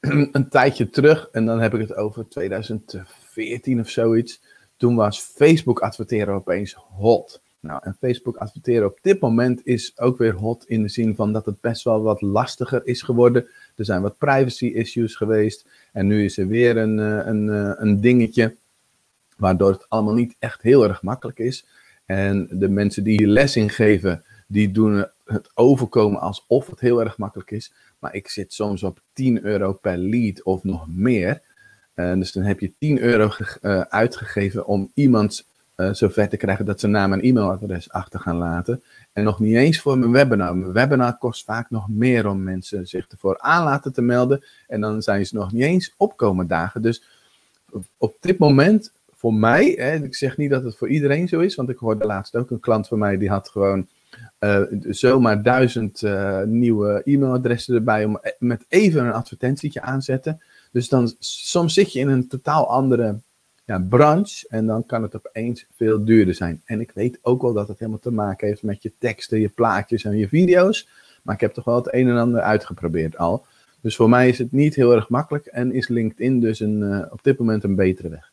een 0.33 0.49
tijdje 0.49 0.91
terug, 0.91 1.29
en 1.33 1.47
dan 1.47 1.61
heb 1.61 1.75
ik 1.75 1.81
het 1.81 1.95
over 1.95 2.29
2014 2.29 3.81
of 3.81 3.89
zoiets. 3.89 4.43
Toen 4.77 4.95
was 4.95 5.21
Facebook 5.21 5.81
adverteren 5.81 6.35
opeens 6.35 6.75
hot. 6.75 7.43
Nou, 7.61 7.81
en 7.83 7.97
Facebook 8.01 8.37
adverteren 8.37 8.87
op 8.87 8.99
dit 9.03 9.21
moment 9.21 9.67
is 9.67 9.99
ook 9.99 10.19
weer 10.19 10.35
hot 10.35 10.65
in 10.65 10.83
de 10.83 10.89
zin 10.89 11.15
van 11.15 11.33
dat 11.33 11.47
het 11.47 11.61
best 11.61 11.85
wel 11.85 12.03
wat 12.03 12.21
lastiger 12.21 12.87
is 12.87 13.03
geworden. 13.03 13.49
Er 13.79 13.85
zijn 13.85 14.03
wat 14.03 14.19
privacy 14.19 14.67
issues 14.67 15.15
geweest. 15.15 15.67
En 15.93 16.07
nu 16.07 16.25
is 16.25 16.39
er 16.39 16.47
weer 16.47 16.77
een, 16.77 16.99
eh, 16.99 17.27
een, 17.27 17.51
eh, 17.51 17.73
een 17.77 18.01
dingetje. 18.01 18.57
Waardoor 19.37 19.71
het 19.71 19.89
allemaal 19.89 20.15
niet 20.15 20.35
echt 20.39 20.63
heel 20.63 20.85
erg 20.85 21.03
makkelijk 21.03 21.39
is. 21.39 21.67
En 22.07 22.49
de 22.51 22.69
mensen 22.69 23.05
die 23.05 23.17
hier 23.17 23.29
les 23.29 23.57
in 23.57 23.71
geven, 23.71 24.25
die 24.47 24.71
doen 24.71 25.07
het 25.25 25.51
overkomen 25.55 26.21
alsof 26.21 26.67
het 26.67 26.81
heel 26.81 27.01
erg 27.01 27.19
makkelijk 27.19 27.51
is. 27.51 27.73
Maar 27.99 28.15
ik 28.15 28.29
zit 28.29 28.53
soms 28.53 28.83
op 28.83 29.01
10 29.13 29.45
euro 29.45 29.73
per 29.73 29.97
lead 29.97 30.43
of 30.43 30.65
nog 30.65 30.87
meer. 30.89 31.41
En 31.95 32.19
dus 32.19 32.33
dan 32.33 32.43
heb 32.43 32.61
je 32.61 32.73
10 32.79 33.01
euro 33.01 33.31
uitgegeven 33.89 34.67
om 34.67 34.91
iemand 34.95 35.45
uh, 35.79 35.93
zover 35.93 36.29
te 36.29 36.37
krijgen 36.37 36.65
dat 36.65 36.81
ze 36.81 36.87
naam 36.87 37.13
en 37.13 37.21
e-mailadres 37.21 37.91
achter 37.91 38.21
gaan 38.21 38.37
laten. 38.37 38.83
En 39.13 39.25
nog 39.25 39.41
niet 39.41 39.57
eens 39.57 39.81
voor 39.81 39.99
mijn 39.99 40.13
webinar. 40.13 40.57
Mijn 40.57 40.73
webinar 40.73 41.19
kost 41.19 41.45
vaak 41.45 41.71
nog 41.71 41.89
meer 41.89 42.29
om 42.29 42.43
mensen 42.43 42.87
zich 42.87 43.09
ervoor 43.09 43.39
aan 43.41 43.65
laten 43.65 43.93
te 43.93 44.03
melden. 44.03 44.45
En 44.67 44.81
dan 44.81 45.03
zijn 45.03 45.27
ze 45.27 45.35
nog 45.35 45.53
niet 45.53 45.63
eens 45.63 45.95
opkomen 45.97 46.47
dagen. 46.47 46.83
Dus 46.83 47.03
op 47.97 48.17
dit 48.21 48.39
moment, 48.39 48.93
voor 49.13 49.35
mij, 49.35 49.75
hè, 49.77 49.95
ik 49.95 50.17
zeg 50.17 50.37
niet 50.37 50.51
dat 50.51 50.65
het 50.65 50.77
voor 50.77 50.89
iedereen 50.89 51.29
zo 51.29 51.41
is, 51.41 51.55
want 51.55 51.69
ik 51.69 51.79
hoorde 51.79 52.07
laatst 52.07 52.37
ook 52.37 52.51
een 52.51 52.61
klant 52.61 52.89
van 52.89 52.99
mij 52.99 53.19
die 53.19 53.29
had 53.29 53.49
gewoon 53.49 53.89
uh, 54.41 54.63
zomaar 54.89 55.43
duizend 55.43 56.03
uh, 56.03 56.43
nieuwe 56.43 57.03
e-mailadressen 57.05 57.75
erbij 57.75 58.05
om 58.05 58.21
met 58.39 58.65
even 58.69 59.05
een 59.05 59.13
advertentietje 59.13 59.81
aanzetten. 59.81 60.43
Dus 60.73 60.89
dan 60.89 61.15
soms 61.19 61.75
zit 61.75 61.93
je 61.93 62.01
in 62.01 62.09
een 62.09 62.29
totaal 62.29 62.69
andere 62.69 63.21
ja, 63.69 63.79
branche. 63.89 64.47
En 64.49 64.67
dan 64.67 64.87
kan 64.87 65.03
het 65.03 65.17
opeens 65.17 65.67
veel 65.77 66.05
duurder 66.05 66.35
zijn. 66.35 66.63
En 66.65 66.81
ik 66.81 66.91
weet 66.95 67.19
ook 67.23 67.43
wel 67.43 67.53
dat 67.53 67.69
het 67.69 67.79
helemaal 67.79 68.01
te 68.01 68.11
maken 68.11 68.49
heeft 68.49 68.63
met 68.63 68.83
je 68.83 68.93
teksten, 68.99 69.41
je 69.41 69.49
plaatjes 69.49 70.05
en 70.05 70.17
je 70.17 70.29
video's. 70.29 70.89
Maar 71.23 71.35
ik 71.35 71.41
heb 71.41 71.53
toch 71.53 71.65
wel 71.65 71.77
het 71.77 71.93
een 71.93 72.09
en 72.09 72.17
ander 72.17 72.41
uitgeprobeerd 72.41 73.17
al. 73.17 73.47
Dus 73.81 73.97
voor 73.97 74.09
mij 74.09 74.29
is 74.29 74.39
het 74.39 74.53
niet 74.53 74.75
heel 74.75 74.95
erg 74.95 75.09
makkelijk 75.09 75.47
en 75.47 75.73
is 75.73 75.89
LinkedIn 75.89 76.41
dus 76.41 76.61
een, 76.61 76.81
uh, 76.81 77.05
op 77.11 77.23
dit 77.23 77.39
moment 77.39 77.65
een 77.65 77.75
betere 77.75 78.09
weg. 78.09 78.33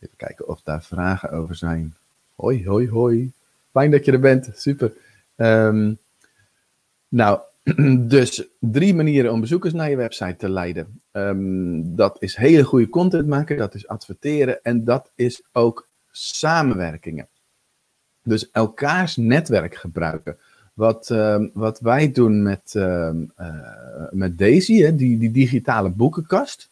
Even 0.00 0.16
kijken 0.16 0.48
of 0.48 0.62
daar 0.62 0.82
vragen 0.82 1.30
over 1.30 1.54
zijn. 1.54 1.96
Hoi, 2.34 2.66
hoi, 2.66 2.88
hoi. 2.88 3.32
Fijn 3.70 3.90
dat 3.90 4.04
je 4.04 4.12
er 4.12 4.20
bent. 4.20 4.50
Super. 4.54 4.92
Um, 5.36 5.98
nou, 7.08 7.40
dus 8.16 8.48
drie 8.60 8.94
manieren 8.94 9.32
om 9.32 9.40
bezoekers 9.40 9.72
naar 9.72 9.90
je 9.90 9.96
website 9.96 10.36
te 10.36 10.48
leiden. 10.48 11.00
Um, 11.12 11.96
dat 11.96 12.16
is 12.22 12.36
hele 12.36 12.62
goede 12.62 12.88
content 12.88 13.26
maken, 13.26 13.56
dat 13.56 13.74
is 13.74 13.88
adverteren 13.88 14.62
en 14.62 14.84
dat 14.84 15.12
is 15.14 15.42
ook 15.52 15.88
samenwerkingen. 16.10 17.28
Dus 18.22 18.50
elkaars 18.50 19.16
netwerk 19.16 19.74
gebruiken. 19.74 20.38
Wat, 20.74 21.10
um, 21.10 21.50
wat 21.54 21.80
wij 21.80 22.12
doen 22.12 22.42
met, 22.42 22.74
um, 22.76 23.32
uh, 23.40 24.08
met 24.10 24.38
Daisy, 24.38 24.80
hè, 24.80 24.96
die, 24.96 25.18
die 25.18 25.30
digitale 25.30 25.90
boekenkast. 25.90 26.70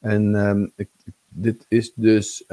En 0.00 0.72
dit 1.28 1.64
is 1.68 1.92
dus 1.94 2.44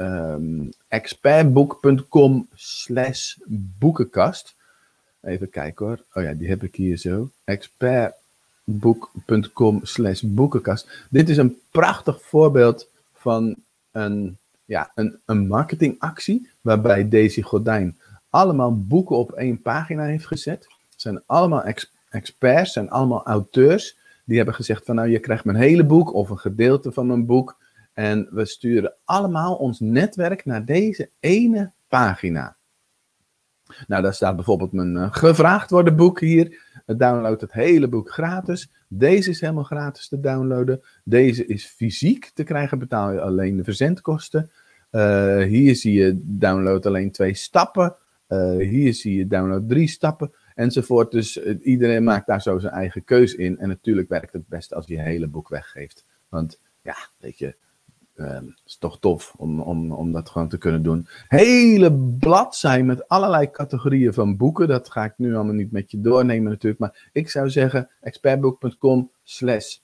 expertboek.com 0.88 2.48
slash 2.54 3.36
boekenkast. 3.78 4.56
Even 5.28 5.50
kijken 5.50 5.86
hoor. 5.86 6.04
Oh 6.12 6.22
ja, 6.22 6.32
die 6.32 6.48
heb 6.48 6.62
ik 6.62 6.74
hier 6.74 6.96
zo. 6.96 7.30
expertboek.com 7.44 9.80
slash 9.82 10.20
boekenkast. 10.20 11.06
Dit 11.10 11.28
is 11.28 11.36
een 11.36 11.58
prachtig 11.70 12.22
voorbeeld 12.22 12.88
van 13.14 13.56
een, 13.92 14.38
ja, 14.64 14.92
een, 14.94 15.18
een 15.24 15.46
marketingactie 15.46 16.48
waarbij 16.60 17.08
Daisy 17.08 17.42
Gordijn 17.42 17.98
allemaal 18.30 18.86
boeken 18.86 19.16
op 19.16 19.32
één 19.32 19.62
pagina 19.62 20.04
heeft 20.04 20.26
gezet. 20.26 20.66
Het 20.90 21.00
zijn 21.00 21.22
allemaal 21.26 21.64
experts, 22.08 22.72
zijn 22.72 22.90
allemaal 22.90 23.26
auteurs. 23.26 23.96
Die 24.24 24.36
hebben 24.36 24.54
gezegd 24.54 24.84
van 24.84 24.94
nou, 24.94 25.08
je 25.08 25.18
krijgt 25.18 25.44
mijn 25.44 25.56
hele 25.56 25.84
boek 25.84 26.14
of 26.14 26.30
een 26.30 26.38
gedeelte 26.38 26.92
van 26.92 27.06
mijn 27.06 27.26
boek. 27.26 27.56
En 27.92 28.28
we 28.30 28.44
sturen 28.44 28.94
allemaal 29.04 29.54
ons 29.54 29.80
netwerk 29.80 30.44
naar 30.44 30.64
deze 30.64 31.08
ene 31.20 31.70
pagina. 31.88 32.57
Nou, 33.86 34.02
daar 34.02 34.14
staat 34.14 34.36
bijvoorbeeld 34.36 34.72
mijn 34.72 34.94
uh, 34.94 35.06
gevraagd 35.10 35.70
worden 35.70 35.96
boek 35.96 36.20
hier. 36.20 36.66
Download 36.86 37.40
het 37.40 37.52
hele 37.52 37.88
boek 37.88 38.10
gratis. 38.10 38.70
Deze 38.88 39.30
is 39.30 39.40
helemaal 39.40 39.64
gratis 39.64 40.08
te 40.08 40.20
downloaden. 40.20 40.80
Deze 41.04 41.46
is 41.46 41.66
fysiek 41.66 42.30
te 42.34 42.42
krijgen, 42.42 42.78
betaal 42.78 43.12
je 43.12 43.20
alleen 43.20 43.56
de 43.56 43.64
verzendkosten. 43.64 44.50
Uh, 44.90 45.36
hier 45.36 45.76
zie 45.76 45.92
je 45.92 46.20
download 46.24 46.86
alleen 46.86 47.10
twee 47.10 47.34
stappen. 47.34 47.96
Uh, 48.28 48.56
hier 48.56 48.94
zie 48.94 49.16
je 49.16 49.26
download 49.26 49.68
drie 49.68 49.88
stappen. 49.88 50.32
Enzovoort. 50.54 51.10
Dus 51.10 51.42
iedereen 51.62 52.04
maakt 52.04 52.26
daar 52.26 52.42
zo 52.42 52.58
zijn 52.58 52.72
eigen 52.72 53.04
keus 53.04 53.34
in. 53.34 53.58
En 53.58 53.68
natuurlijk 53.68 54.08
werkt 54.08 54.32
het 54.32 54.48
best 54.48 54.74
als 54.74 54.86
je 54.86 54.94
je 54.94 55.00
hele 55.00 55.26
boek 55.26 55.48
weggeeft. 55.48 56.04
Want 56.28 56.60
ja, 56.82 56.96
weet 57.18 57.38
je, 57.38 57.56
uh, 58.18 58.38
is 58.66 58.76
toch 58.76 58.98
tof 58.98 59.34
om, 59.36 59.60
om, 59.60 59.92
om 59.92 60.12
dat 60.12 60.30
gewoon 60.30 60.48
te 60.48 60.58
kunnen 60.58 60.82
doen. 60.82 61.06
Hele 61.28 61.92
bladzij 62.18 62.82
met 62.82 63.08
allerlei 63.08 63.50
categorieën 63.50 64.14
van 64.14 64.36
boeken. 64.36 64.68
Dat 64.68 64.90
ga 64.90 65.04
ik 65.04 65.12
nu 65.16 65.34
allemaal 65.34 65.54
niet 65.54 65.72
met 65.72 65.90
je 65.90 66.00
doornemen 66.00 66.50
natuurlijk. 66.50 66.80
Maar 66.80 67.08
ik 67.12 67.30
zou 67.30 67.50
zeggen 67.50 67.90
expertboek.com 68.00 69.10
slash 69.22 69.76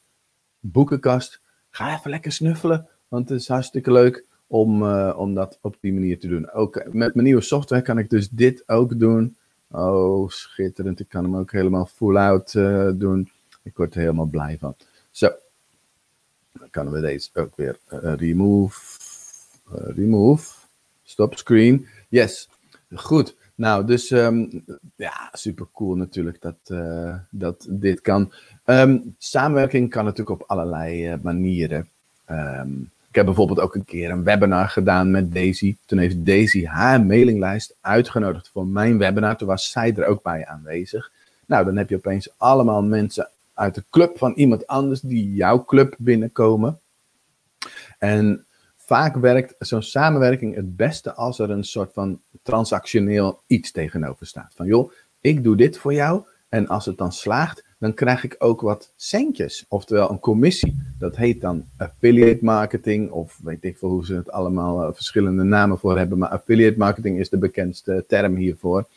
boekenkast. 0.61 1.41
Ga 1.71 1.97
even 1.97 2.11
lekker 2.11 2.33
snuffelen. 2.33 2.89
Want 3.09 3.29
het 3.29 3.41
is 3.41 3.49
hartstikke 3.49 3.93
leuk 3.93 4.27
om, 4.47 4.83
uh, 4.83 5.15
om 5.17 5.35
dat 5.35 5.59
op 5.63 5.77
die 5.81 5.93
manier 5.93 6.19
te 6.19 6.29
doen. 6.29 6.51
Ook 6.51 6.75
met 6.85 7.15
mijn 7.15 7.27
nieuwe 7.27 7.41
software 7.41 7.83
kan 7.83 7.99
ik 7.99 8.11
dus 8.11 8.29
dit 8.29 8.69
ook 8.69 8.99
doen. 8.99 9.37
Oh, 9.71 10.29
schitterend. 10.29 11.01
Ik 11.01 11.09
kan 11.09 11.25
hem 11.25 11.37
ook 11.37 11.53
helemaal 11.53 11.87
full 11.87 12.17
out 12.17 12.53
doen. 12.99 13.31
Ik 13.63 13.77
word 13.77 13.95
er 13.95 14.01
helemaal 14.01 14.27
blij 14.27 14.57
van. 14.61 14.77
Zo, 15.11 15.31
dan 16.59 16.71
kunnen 16.71 16.93
we 16.93 17.01
deze 17.01 17.31
ook 17.35 17.57
weer 17.57 17.79
uh, 17.93 18.15
remove. 18.17 18.81
Uh, 19.73 19.95
remove. 19.97 20.53
Stop 21.03 21.39
screen. 21.39 21.87
Yes. 22.09 22.49
Goed. 22.95 23.37
Nou, 23.55 23.87
dus 23.87 24.11
um, 24.11 24.65
ja, 24.97 25.29
super 25.33 25.67
cool 25.73 25.95
natuurlijk 25.95 26.41
dat, 26.41 26.57
uh, 26.67 27.17
dat 27.31 27.67
dit 27.71 28.01
kan. 28.01 28.33
Um, 28.65 29.15
samenwerking 29.19 29.91
kan 29.91 30.05
natuurlijk 30.05 30.41
op 30.41 30.49
allerlei 30.51 31.17
manieren. 31.23 31.89
Um, 32.31 32.91
ik 33.09 33.15
heb 33.15 33.25
bijvoorbeeld 33.25 33.61
ook 33.61 33.75
een 33.75 33.85
keer 33.85 34.11
een 34.11 34.25
webinar 34.25 34.69
gedaan 34.69 35.11
met 35.11 35.35
Daisy. 35.35 35.77
Toen 35.87 35.99
heeft 35.99 36.27
Daisy 36.27 36.65
haar 36.65 37.07
mailinglijst 37.07 37.77
uitgenodigd 37.81 38.49
voor 38.49 38.67
mijn 38.67 38.99
webinar. 38.99 39.37
Toen 39.37 39.49
was 39.49 39.71
zij 39.71 39.95
er 39.97 40.07
ook 40.07 40.23
bij 40.23 40.47
aanwezig. 40.47 41.11
Nou, 41.47 41.65
dan 41.65 41.77
heb 41.77 41.89
je 41.89 41.97
opeens 41.97 42.29
allemaal 42.37 42.83
mensen 42.83 43.29
uit 43.55 43.75
de 43.75 43.85
club 43.91 44.19
van 44.19 44.33
iemand 44.33 44.67
anders 44.67 45.01
die 45.01 45.35
jouw 45.35 45.65
club 45.65 45.95
binnenkomen. 45.99 46.81
En 47.99 48.47
vaak 48.77 49.17
werkt 49.17 49.55
zo'n 49.59 49.83
samenwerking 49.83 50.55
het 50.55 50.77
beste 50.77 51.15
als 51.15 51.39
er 51.39 51.51
een 51.51 51.65
soort 51.65 51.93
van 51.93 52.21
transactioneel 52.43 53.41
iets 53.47 53.71
tegenover 53.71 54.27
staat. 54.27 54.53
Van 54.55 54.67
joh, 54.67 54.93
ik 55.21 55.45
doe 55.45 55.57
dit 55.57 55.79
voor 55.79 55.95
jou 55.95 56.23
en 56.49 56.69
als 56.69 56.87
het 56.87 56.99
dan 56.99 57.13
slaagt, 57.13 57.65
dan 57.79 57.95
krijg 57.95 58.25
ik 58.25 58.37
ook 58.39 58.61
wat 58.61 58.93
centjes. 58.97 59.65
Oftewel 59.69 60.11
een 60.11 60.19
commissie. 60.19 60.95
Dat 60.99 61.17
heet 61.17 61.41
dan 61.41 61.65
affiliate 61.77 62.45
marketing 62.45 63.11
of 63.11 63.39
weet 63.43 63.65
ik 63.65 63.79
veel 63.79 63.89
hoe 63.89 64.07
ze 64.07 64.15
het 64.15 64.31
allemaal 64.31 64.83
uh, 64.83 64.95
verschillende 64.95 65.43
namen 65.43 65.79
voor 65.79 65.99
hebben. 65.99 66.19
Maar 66.19 66.29
affiliate 66.29 66.79
marketing 66.79 67.19
is 67.19 67.29
de 67.29 67.39
bekendste 67.39 68.05
term 68.09 68.37
hiervoor. 68.37 68.89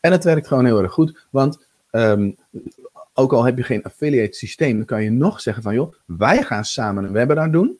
En 0.00 0.12
het 0.12 0.24
werkt 0.24 0.46
gewoon 0.46 0.64
heel 0.64 0.82
erg 0.82 0.92
goed, 0.92 1.26
want 1.30 1.66
um, 1.90 2.36
ook 3.14 3.32
al 3.32 3.44
heb 3.44 3.56
je 3.56 3.62
geen 3.62 3.82
affiliate 3.82 4.36
systeem, 4.36 4.76
dan 4.76 4.86
kan 4.86 5.02
je 5.02 5.10
nog 5.10 5.40
zeggen 5.40 5.62
van 5.62 5.74
joh, 5.74 5.94
wij 6.06 6.42
gaan 6.42 6.64
samen 6.64 7.04
een 7.04 7.12
webinar 7.12 7.50
doen. 7.50 7.78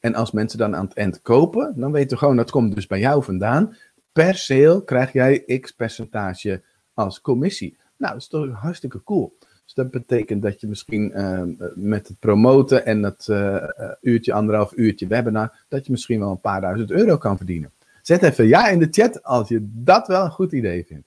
En 0.00 0.14
als 0.14 0.30
mensen 0.30 0.58
dan 0.58 0.76
aan 0.76 0.84
het 0.84 0.94
eind 0.94 1.22
kopen, 1.22 1.72
dan 1.76 1.92
weten 1.92 2.10
we 2.10 2.16
gewoon 2.16 2.36
dat 2.36 2.50
komt 2.50 2.74
dus 2.74 2.86
bij 2.86 3.00
jou 3.00 3.22
vandaan. 3.24 3.76
Per 4.12 4.34
sale 4.34 4.84
krijg 4.84 5.12
jij 5.12 5.58
x 5.60 5.70
percentage 5.70 6.62
als 6.94 7.20
commissie. 7.20 7.76
Nou, 7.96 8.12
dat 8.12 8.22
is 8.22 8.28
toch 8.28 8.50
hartstikke 8.50 9.02
cool. 9.02 9.36
Dus 9.64 9.74
dat 9.74 9.90
betekent 9.90 10.42
dat 10.42 10.60
je 10.60 10.66
misschien 10.66 11.12
uh, 11.14 11.42
met 11.74 12.08
het 12.08 12.18
promoten 12.18 12.86
en 12.86 13.02
het 13.02 13.26
uh, 13.30 13.64
uurtje, 14.00 14.32
anderhalf 14.32 14.72
uurtje 14.76 15.06
webinar, 15.06 15.64
dat 15.68 15.86
je 15.86 15.92
misschien 15.92 16.18
wel 16.18 16.30
een 16.30 16.40
paar 16.40 16.60
duizend 16.60 16.90
euro 16.90 17.16
kan 17.16 17.36
verdienen. 17.36 17.70
Zet 18.02 18.22
even 18.22 18.46
ja 18.46 18.68
in 18.68 18.78
de 18.78 18.88
chat 18.90 19.22
als 19.22 19.48
je 19.48 19.68
dat 19.72 20.06
wel 20.06 20.24
een 20.24 20.30
goed 20.30 20.52
idee 20.52 20.84
vindt. 20.84 21.06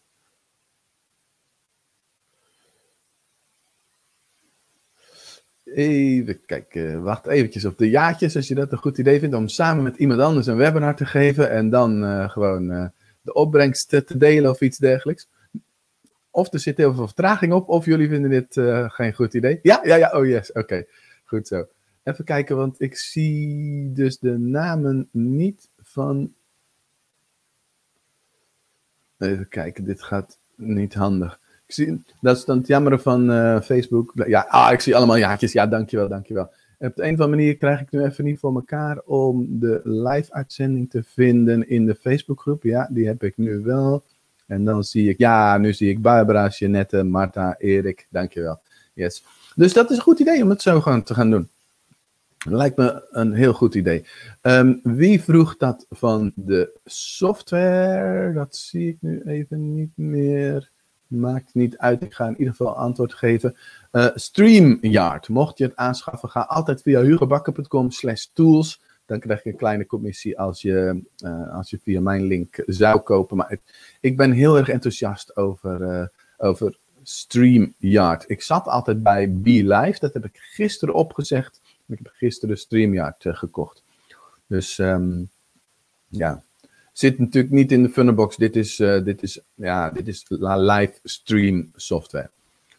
Even 5.75 6.45
kijken, 6.45 7.03
wacht 7.03 7.27
eventjes 7.27 7.65
op 7.65 7.77
de 7.77 7.89
jaartjes 7.89 8.35
als 8.35 8.47
je 8.47 8.55
dat 8.55 8.71
een 8.71 8.77
goed 8.77 8.97
idee 8.97 9.19
vindt 9.19 9.35
om 9.35 9.47
samen 9.47 9.83
met 9.83 9.97
iemand 9.97 10.19
anders 10.19 10.47
een 10.47 10.55
webinar 10.55 10.95
te 10.95 11.05
geven 11.05 11.49
en 11.49 11.69
dan 11.69 12.03
uh, 12.03 12.29
gewoon 12.29 12.71
uh, 12.71 12.85
de 13.21 13.33
opbrengst 13.33 13.89
te 13.89 14.17
delen 14.17 14.51
of 14.51 14.61
iets 14.61 14.77
dergelijks. 14.77 15.29
Of 16.31 16.53
er 16.53 16.59
zit 16.59 16.77
heel 16.77 16.93
veel 16.93 17.05
vertraging 17.05 17.53
op, 17.53 17.69
of 17.69 17.85
jullie 17.85 18.09
vinden 18.09 18.29
dit 18.29 18.55
uh, 18.55 18.89
geen 18.89 19.13
goed 19.13 19.33
idee. 19.33 19.59
Ja, 19.61 19.79
ja, 19.83 19.95
ja, 19.95 20.11
oh 20.11 20.25
yes, 20.25 20.51
oké, 20.51 20.85
goed 21.25 21.47
zo. 21.47 21.67
Even 22.03 22.25
kijken, 22.25 22.55
want 22.55 22.81
ik 22.81 22.97
zie 22.97 23.91
dus 23.91 24.19
de 24.19 24.37
namen 24.37 25.07
niet 25.11 25.69
van. 25.81 26.33
Even 29.17 29.47
kijken, 29.47 29.83
dit 29.83 30.03
gaat 30.03 30.39
niet 30.55 30.93
handig. 30.93 31.39
Ik 31.67 31.73
zie, 31.73 32.03
dat 32.21 32.37
is 32.37 32.45
dan 32.45 32.57
het 32.57 32.67
jammeren 32.67 33.01
van 33.01 33.31
uh, 33.31 33.61
Facebook. 33.61 34.13
Ja, 34.27 34.45
ah, 34.49 34.71
ik 34.71 34.79
zie 34.79 34.95
allemaal 34.95 35.17
jaartjes. 35.17 35.51
Ja, 35.51 35.67
dankjewel, 35.67 36.07
dankjewel. 36.07 36.51
Op 36.79 36.95
de 36.95 37.03
een 37.03 37.13
of 37.13 37.19
andere 37.19 37.27
manier 37.27 37.57
krijg 37.57 37.81
ik 37.81 37.91
nu 37.91 38.03
even 38.03 38.23
niet 38.23 38.39
voor 38.39 38.55
elkaar 38.55 38.99
om 39.05 39.59
de 39.59 39.81
live-uitzending 39.83 40.89
te 40.89 41.03
vinden 41.03 41.69
in 41.69 41.85
de 41.85 41.95
Facebookgroep. 41.95 42.63
Ja, 42.63 42.89
die 42.91 43.07
heb 43.07 43.23
ik 43.23 43.37
nu 43.37 43.59
wel. 43.59 44.03
En 44.47 44.65
dan 44.65 44.83
zie 44.83 45.09
ik, 45.09 45.17
ja, 45.17 45.57
nu 45.57 45.73
zie 45.73 45.89
ik 45.89 46.01
Barbara, 46.01 46.47
Jeannette, 46.47 47.03
Marta, 47.03 47.55
Erik. 47.57 48.07
Dankjewel. 48.09 48.59
Yes. 48.93 49.23
Dus 49.55 49.73
dat 49.73 49.89
is 49.89 49.97
een 49.97 50.03
goed 50.03 50.19
idee 50.19 50.43
om 50.43 50.49
het 50.49 50.61
zo 50.61 50.81
gewoon 50.81 51.03
te 51.03 51.13
gaan 51.13 51.29
doen. 51.29 51.49
Lijkt 52.49 52.77
me 52.77 53.07
een 53.11 53.33
heel 53.33 53.53
goed 53.53 53.75
idee. 53.75 54.05
Um, 54.41 54.79
wie 54.83 55.21
vroeg 55.21 55.57
dat 55.57 55.85
van 55.89 56.31
de 56.35 56.71
software? 56.85 58.33
Dat 58.33 58.55
zie 58.55 58.87
ik 58.87 58.97
nu 58.99 59.21
even 59.25 59.73
niet 59.73 59.91
meer. 59.95 60.71
Maakt 61.07 61.53
niet 61.53 61.77
uit, 61.77 62.01
ik 62.01 62.13
ga 62.13 62.27
in 62.27 62.37
ieder 62.37 62.53
geval 62.55 62.75
antwoord 62.75 63.13
geven. 63.13 63.55
Uh, 63.91 64.07
StreamYard, 64.15 65.29
mocht 65.29 65.57
je 65.57 65.63
het 65.63 65.75
aanschaffen, 65.75 66.29
ga 66.29 66.41
altijd 66.41 66.81
via 66.81 67.01
hugobakker.com 67.01 67.91
slash 67.91 68.25
tools. 68.33 68.81
Dan 69.05 69.19
krijg 69.19 69.43
je 69.43 69.49
een 69.49 69.57
kleine 69.57 69.85
commissie 69.85 70.39
als 70.39 70.61
je, 70.61 71.03
uh, 71.23 71.53
als 71.53 71.69
je 71.69 71.79
via 71.83 72.01
mijn 72.01 72.23
link 72.23 72.63
zou 72.65 72.99
kopen. 72.99 73.37
Maar 73.37 73.57
ik, 73.99 74.17
ben 74.17 74.31
heel 74.31 74.57
erg 74.57 74.69
enthousiast 74.69 75.37
over, 75.37 75.81
uh, 75.81 76.05
over 76.37 76.77
StreamYard. 77.03 78.29
Ik 78.29 78.41
zat 78.41 78.67
altijd 78.67 79.03
bij 79.03 79.33
BeLive, 79.33 79.99
dat 79.99 80.13
heb 80.13 80.25
ik 80.25 80.37
gisteren 80.37 80.93
opgezegd. 80.93 81.61
Ik 81.87 81.97
heb 82.03 82.11
gisteren 82.13 82.57
StreamYard 82.57 83.25
gekocht. 83.27 83.83
Dus 84.47 84.77
um, 84.77 85.29
ja, 86.07 86.43
Zit 86.95 87.19
natuurlijk 87.19 87.53
niet 87.53 87.71
in 87.71 87.83
de 87.83 87.89
Funnerbox. 87.89 88.35
Dit 88.35 88.55
is, 88.55 88.79
uh, 88.79 89.03
dit 89.03 89.23
is, 89.23 89.39
ja, 89.53 89.89
dit 89.89 90.07
is 90.07 90.25
live 90.29 90.93
stream 91.03 91.71
software. 91.75 92.29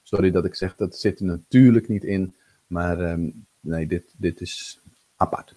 Sorry 0.02 0.30
dat 0.30 0.44
ik 0.44 0.54
zeg, 0.54 0.76
dat 0.76 0.96
zit 0.96 1.18
er 1.18 1.24
natuurlijk 1.24 1.88
niet 1.88 2.04
in. 2.04 2.34
Maar 2.66 3.00
um, 3.00 3.46
nee, 3.60 3.86
dit, 3.86 4.04
dit 4.16 4.40
is 4.40 4.80
apart. 5.16 5.54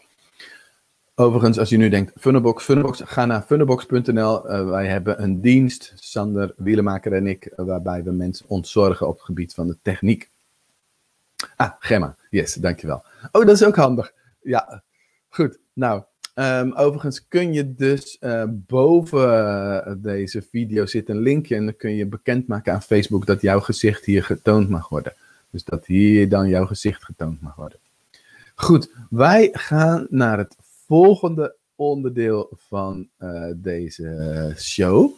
Overigens, 1.15 1.59
als 1.59 1.69
je 1.69 1.77
nu 1.77 1.89
denkt, 1.89 2.11
Funnerbox, 2.19 2.63
Funnerbox, 2.63 3.01
ga 3.05 3.25
naar 3.25 3.41
funnerbox.nl. 3.41 4.51
Uh, 4.51 4.69
wij 4.69 4.87
hebben 4.87 5.23
een 5.23 5.41
dienst, 5.41 5.93
Sander 5.95 6.53
Wielemaker 6.57 7.13
en 7.13 7.27
ik, 7.27 7.53
waarbij 7.55 8.03
we 8.03 8.11
mensen 8.11 8.45
ontzorgen 8.49 9.07
op 9.07 9.13
het 9.13 9.25
gebied 9.25 9.53
van 9.53 9.67
de 9.67 9.77
techniek. 9.81 10.29
Ah, 11.55 11.71
Gemma, 11.79 12.15
yes, 12.29 12.53
dankjewel. 12.53 13.03
Oh, 13.31 13.45
dat 13.45 13.55
is 13.55 13.63
ook 13.63 13.75
handig. 13.75 14.13
Ja, 14.41 14.83
goed. 15.29 15.59
Nou, 15.73 16.03
Um, 16.39 16.73
overigens 16.73 17.27
kun 17.27 17.53
je 17.53 17.75
dus 17.75 18.17
uh, 18.19 18.43
boven 18.49 19.99
deze 20.01 20.41
video 20.41 20.85
zit 20.85 21.09
een 21.09 21.19
linkje 21.19 21.55
en 21.55 21.65
dan 21.65 21.75
kun 21.75 21.95
je 21.95 22.05
bekendmaken 22.05 22.73
aan 22.73 22.81
Facebook 22.81 23.25
dat 23.25 23.41
jouw 23.41 23.59
gezicht 23.59 24.05
hier 24.05 24.23
getoond 24.23 24.69
mag 24.69 24.89
worden. 24.89 25.13
Dus 25.51 25.63
dat 25.63 25.85
hier 25.85 26.29
dan 26.29 26.47
jouw 26.47 26.65
gezicht 26.65 27.03
getoond 27.03 27.41
mag 27.41 27.55
worden. 27.55 27.79
Goed, 28.55 28.91
wij 29.09 29.49
gaan 29.51 30.07
naar 30.09 30.37
het 30.37 30.55
volgende 30.85 31.55
onderdeel 31.75 32.49
van 32.55 33.09
uh, 33.19 33.51
deze 33.55 34.53
show. 34.57 35.11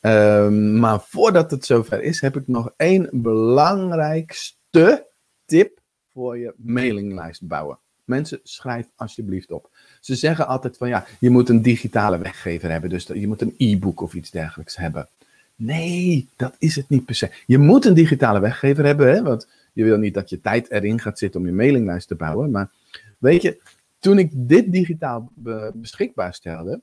Um, 0.00 0.78
maar 0.78 1.00
voordat 1.00 1.50
het 1.50 1.64
zover 1.64 2.02
is, 2.02 2.20
heb 2.20 2.36
ik 2.36 2.48
nog 2.48 2.72
één 2.76 3.08
belangrijkste 3.12 5.06
tip 5.44 5.80
voor 6.12 6.38
je 6.38 6.54
mailinglijst 6.56 7.46
bouwen. 7.46 7.78
Mensen, 8.04 8.40
schrijf 8.42 8.86
alsjeblieft 8.96 9.50
op. 9.50 9.70
Ze 10.00 10.14
zeggen 10.14 10.46
altijd 10.46 10.76
van 10.76 10.88
ja, 10.88 11.06
je 11.20 11.30
moet 11.30 11.48
een 11.48 11.62
digitale 11.62 12.18
weggever 12.18 12.70
hebben. 12.70 12.90
Dus 12.90 13.06
je 13.06 13.26
moet 13.26 13.40
een 13.40 13.54
e-book 13.56 14.00
of 14.00 14.14
iets 14.14 14.30
dergelijks 14.30 14.76
hebben. 14.76 15.08
Nee, 15.56 16.28
dat 16.36 16.54
is 16.58 16.76
het 16.76 16.88
niet 16.88 17.04
per 17.04 17.14
se. 17.14 17.30
Je 17.46 17.58
moet 17.58 17.84
een 17.84 17.94
digitale 17.94 18.40
weggever 18.40 18.84
hebben, 18.84 19.08
hè, 19.08 19.22
want 19.22 19.48
je 19.72 19.84
wil 19.84 19.98
niet 19.98 20.14
dat 20.14 20.30
je 20.30 20.40
tijd 20.40 20.70
erin 20.70 21.00
gaat 21.00 21.18
zitten 21.18 21.40
om 21.40 21.46
je 21.46 21.52
mailinglijst 21.52 22.08
te 22.08 22.14
bouwen. 22.14 22.50
Maar 22.50 22.70
weet 23.18 23.42
je, 23.42 23.60
toen 23.98 24.18
ik 24.18 24.30
dit 24.34 24.72
digitaal 24.72 25.32
beschikbaar 25.74 26.34
stelde, 26.34 26.80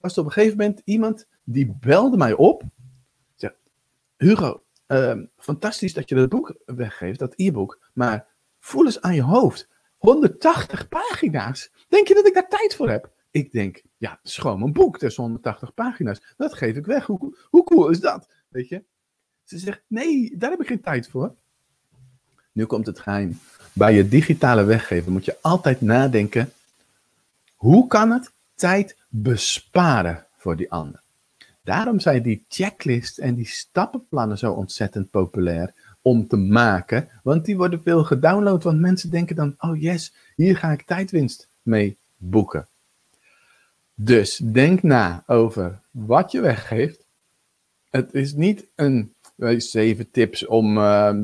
was 0.00 0.12
er 0.12 0.20
op 0.20 0.26
een 0.26 0.32
gegeven 0.32 0.56
moment 0.56 0.80
iemand 0.84 1.26
die 1.44 1.76
belde 1.80 2.16
mij 2.16 2.32
op. 2.32 2.62
Hugo, 4.18 4.62
ehm, 4.86 5.24
fantastisch 5.36 5.94
dat 5.94 6.08
je 6.08 6.14
dat 6.14 6.28
boek 6.28 6.54
weggeeft, 6.66 7.18
dat 7.18 7.32
e-book. 7.36 7.78
Maar 7.92 8.26
voel 8.60 8.84
eens 8.84 9.00
aan 9.00 9.14
je 9.14 9.22
hoofd. 9.22 9.68
180 9.98 10.88
pagina's. 10.88 11.70
Denk 11.88 12.08
je 12.08 12.14
dat 12.14 12.26
ik 12.26 12.34
daar 12.34 12.48
tijd 12.48 12.74
voor 12.76 12.90
heb? 12.90 13.10
Ik 13.30 13.52
denk, 13.52 13.82
ja, 13.96 14.18
het 14.22 14.30
is 14.30 14.42
mijn 14.42 14.72
boek. 14.72 15.00
Dat 15.00 15.10
is 15.10 15.16
180 15.16 15.74
pagina's. 15.74 16.34
Dat 16.36 16.54
geef 16.54 16.76
ik 16.76 16.86
weg. 16.86 17.06
Hoe, 17.06 17.36
hoe 17.50 17.64
cool 17.64 17.88
is 17.88 18.00
dat? 18.00 18.28
Weet 18.48 18.68
je? 18.68 18.84
Ze 19.44 19.58
zegt, 19.58 19.82
nee, 19.86 20.36
daar 20.36 20.50
heb 20.50 20.60
ik 20.60 20.66
geen 20.66 20.80
tijd 20.80 21.08
voor. 21.08 21.34
Nu 22.52 22.64
komt 22.64 22.86
het 22.86 22.98
geheim. 22.98 23.38
Bij 23.72 23.94
je 23.94 24.08
digitale 24.08 24.64
weggeven 24.64 25.12
moet 25.12 25.24
je 25.24 25.36
altijd 25.40 25.80
nadenken. 25.80 26.52
Hoe 27.54 27.86
kan 27.86 28.10
het 28.10 28.32
tijd 28.54 28.96
besparen 29.08 30.26
voor 30.36 30.56
die 30.56 30.70
ander? 30.70 31.02
Daarom 31.62 32.00
zijn 32.00 32.22
die 32.22 32.44
checklists 32.48 33.18
en 33.18 33.34
die 33.34 33.46
stappenplannen 33.46 34.38
zo 34.38 34.52
ontzettend 34.52 35.10
populair 35.10 35.74
om 36.08 36.26
te 36.26 36.36
maken. 36.36 37.08
Want 37.22 37.44
die 37.44 37.56
worden 37.56 37.82
veel 37.82 38.04
gedownload. 38.04 38.62
Want 38.62 38.80
mensen 38.80 39.10
denken 39.10 39.36
dan: 39.36 39.54
oh 39.58 39.80
yes, 39.80 40.14
hier 40.36 40.56
ga 40.56 40.72
ik 40.72 40.82
tijdwinst 40.82 41.48
mee 41.62 41.96
boeken. 42.16 42.66
Dus 43.94 44.36
denk 44.36 44.82
na 44.82 45.22
over 45.26 45.80
wat 45.90 46.32
je 46.32 46.40
weggeeft. 46.40 47.06
Het 47.90 48.14
is 48.14 48.34
niet 48.34 48.66
een 48.74 49.12
zeven 49.56 50.10
tips 50.10 50.46
om 50.46 50.78
uh, 50.78 51.14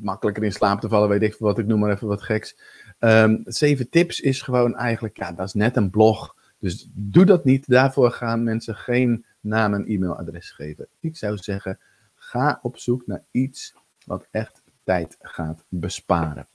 makkelijker 0.00 0.42
in 0.42 0.52
slaap 0.52 0.80
te 0.80 0.88
vallen, 0.88 1.08
weet 1.08 1.22
ik 1.22 1.36
wat, 1.38 1.58
ik 1.58 1.66
noem 1.66 1.78
maar 1.78 1.90
even 1.90 2.08
wat 2.08 2.22
geks. 2.22 2.56
Um, 2.98 3.42
zeven 3.44 3.88
tips 3.88 4.20
is 4.20 4.42
gewoon 4.42 4.76
eigenlijk, 4.76 5.16
ja, 5.16 5.32
dat 5.32 5.46
is 5.46 5.54
net 5.54 5.76
een 5.76 5.90
blog. 5.90 6.36
Dus 6.58 6.88
doe 6.92 7.24
dat 7.24 7.44
niet. 7.44 7.68
Daarvoor 7.68 8.10
gaan 8.10 8.42
mensen 8.42 8.74
geen 8.74 9.24
naam 9.40 9.74
en 9.74 9.86
e-mailadres 9.86 10.50
geven. 10.50 10.86
Ik 11.00 11.16
zou 11.16 11.36
zeggen, 11.36 11.78
ga 12.14 12.58
op 12.62 12.78
zoek 12.78 13.06
naar 13.06 13.22
iets 13.30 13.74
wat 14.06 14.28
echt 14.30 14.62
tijd 14.84 15.16
gaat 15.18 15.64
besparen. 15.68 16.48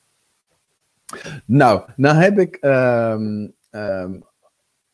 Nou, 1.46 1.90
nou 1.96 2.16
heb 2.16 2.40
ik 2.40 2.58
um, 2.62 3.54
um, 3.72 4.24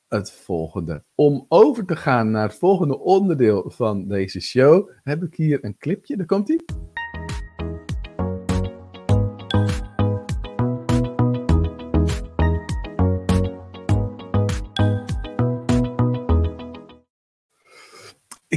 het 0.08 0.32
volgende. 0.32 1.04
Om 1.16 1.46
over 1.48 1.86
te 1.86 1.96
gaan 1.96 2.32
naar 2.32 2.48
het 2.48 2.58
volgende 2.58 3.00
onderdeel 3.00 3.72
van 3.72 4.08
deze 4.08 4.40
show, 4.40 4.90
heb 5.04 5.24
ik 5.24 5.36
hier 5.36 5.64
een 5.64 5.78
clipje. 5.78 6.18
Daar 6.18 6.26
komt 6.26 6.50
ie. 6.50 6.66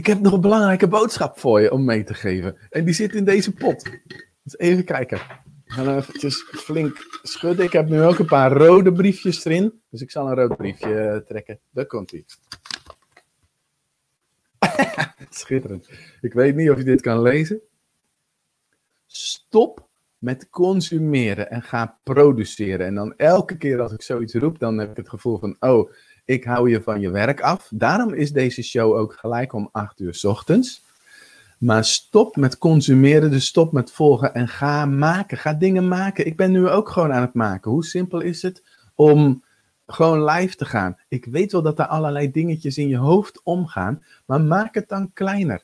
Ik 0.05 0.11
heb 0.11 0.21
nog 0.21 0.33
een 0.33 0.41
belangrijke 0.41 0.89
boodschap 0.89 1.39
voor 1.39 1.61
je 1.61 1.73
om 1.73 1.85
mee 1.85 2.05
te 2.05 2.15
geven. 2.15 2.57
En 2.71 2.85
die 2.85 2.95
zit 2.95 3.15
in 3.15 3.25
deze 3.25 3.53
pot. 3.53 3.91
Dus 4.43 4.59
even 4.59 4.85
kijken. 4.85 5.21
Eventjes 5.79 6.43
flink 6.43 7.21
schudden. 7.23 7.65
Ik 7.65 7.73
heb 7.73 7.89
nu 7.89 8.03
ook 8.03 8.19
een 8.19 8.27
paar 8.27 8.53
rode 8.53 8.93
briefjes 8.93 9.45
erin. 9.45 9.81
Dus 9.91 10.01
ik 10.01 10.11
zal 10.11 10.29
een 10.29 10.35
rood 10.35 10.57
briefje 10.57 10.95
eh, 10.95 11.17
trekken. 11.17 11.61
Daar 11.71 11.87
komt 11.87 12.11
hij. 12.11 12.25
Schitterend. 15.31 15.89
Ik 16.21 16.33
weet 16.33 16.55
niet 16.55 16.71
of 16.71 16.79
je 16.79 16.85
dit 16.85 17.01
kan 17.01 17.23
lezen. 17.23 17.61
Stop 19.07 19.89
met 20.19 20.51
consumeren 20.51 21.51
en 21.51 21.63
ga 21.63 21.99
produceren. 22.03 22.87
En 22.87 22.95
dan 22.95 23.17
elke 23.17 23.57
keer 23.57 23.81
als 23.81 23.93
ik 23.93 24.03
zoiets 24.03 24.35
roep, 24.35 24.59
dan 24.59 24.79
heb 24.79 24.91
ik 24.91 24.97
het 24.97 25.09
gevoel 25.09 25.39
van: 25.39 25.57
oh, 25.61 25.91
ik 26.25 26.45
hou 26.45 26.71
je 26.71 26.83
van 26.83 27.01
je 27.01 27.11
werk 27.11 27.41
af. 27.41 27.69
Daarom 27.75 28.15
is 28.15 28.33
deze 28.33 28.63
show 28.63 28.97
ook 28.97 29.13
gelijk 29.13 29.53
om 29.53 29.69
8 29.73 30.01
uur 30.01 30.21
ochtends. 30.23 30.83
Maar 31.59 31.85
stop 31.85 32.37
met 32.37 32.59
consumeren, 32.59 33.31
dus 33.31 33.47
stop 33.47 33.73
met 33.73 33.93
volgen 33.93 34.35
en 34.35 34.49
ga 34.49 34.87
maken. 34.87 35.39
Ga 35.39 35.53
dingen 35.53 35.89
maken. 35.89 36.27
Ik 36.27 36.37
ben 36.37 36.51
nu 36.53 36.69
ook 36.69 36.89
gewoon 36.89 37.13
aan 37.13 37.23
het 37.23 37.35
maken. 37.35 37.71
Hoe 37.71 37.85
simpel 37.85 38.21
is 38.21 38.43
het 38.43 38.63
om 38.95 39.45
gewoon 39.87 40.25
live 40.25 40.57
te 40.57 40.65
gaan? 40.65 40.99
Ik 41.09 41.25
weet 41.25 41.53
wel 41.53 41.63
dat 41.63 41.79
er 41.79 41.87
allerlei 41.87 42.31
dingetjes 42.31 42.79
in 42.79 42.89
je 42.89 42.97
hoofd 42.97 43.41
omgaan, 43.43 44.03
maar 44.25 44.41
maak 44.41 44.75
het 44.75 44.89
dan 44.89 45.13
kleiner. 45.13 45.63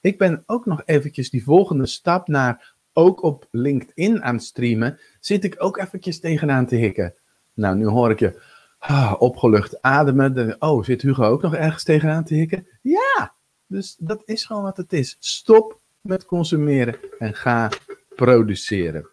Ik 0.00 0.18
ben 0.18 0.42
ook 0.46 0.66
nog 0.66 0.82
eventjes 0.84 1.30
die 1.30 1.44
volgende 1.44 1.86
stap 1.86 2.28
naar 2.28 2.74
ook 2.92 3.22
op 3.22 3.48
LinkedIn 3.50 4.22
aan 4.22 4.34
het 4.34 4.44
streamen. 4.44 4.98
Zit 5.20 5.44
ik 5.44 5.54
ook 5.58 5.78
eventjes 5.78 6.20
tegenaan 6.20 6.66
te 6.66 6.76
hikken. 6.76 7.14
Nou, 7.54 7.76
nu 7.76 7.86
hoor 7.86 8.10
ik 8.10 8.18
je 8.18 8.40
ah, 8.86 9.14
opgelucht 9.18 9.82
ademen. 9.82 10.56
oh, 10.58 10.84
zit 10.84 11.02
Hugo 11.02 11.24
ook 11.24 11.42
nog 11.42 11.54
ergens 11.54 11.82
tegenaan 11.82 12.24
te 12.24 12.34
hikken? 12.34 12.66
Ja, 12.82 13.34
dus 13.66 13.96
dat 13.98 14.22
is 14.24 14.44
gewoon 14.44 14.62
wat 14.62 14.76
het 14.76 14.92
is. 14.92 15.16
Stop 15.18 15.80
met 16.00 16.24
consumeren 16.24 16.96
en 17.18 17.34
ga 17.34 17.70
produceren. 18.14 19.08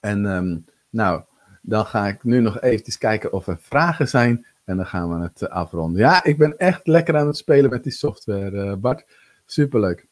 En 0.00 0.24
um, 0.24 0.64
nou, 0.90 1.22
dan 1.62 1.86
ga 1.86 2.06
ik 2.06 2.24
nu 2.24 2.40
nog 2.40 2.60
eventjes 2.60 2.98
kijken 2.98 3.32
of 3.32 3.46
er 3.46 3.58
vragen 3.60 4.08
zijn. 4.08 4.46
En 4.64 4.76
dan 4.76 4.86
gaan 4.86 5.18
we 5.18 5.22
het 5.22 5.42
eh, 5.42 5.48
afronden. 5.48 6.00
Ja, 6.00 6.24
ik 6.24 6.38
ben 6.38 6.58
echt 6.58 6.86
lekker 6.86 7.16
aan 7.16 7.26
het 7.26 7.36
spelen 7.36 7.70
met 7.70 7.82
die 7.82 7.92
software, 7.92 8.64
uh, 8.64 8.74
Bart. 8.74 9.04
Superleuk. 9.46 10.05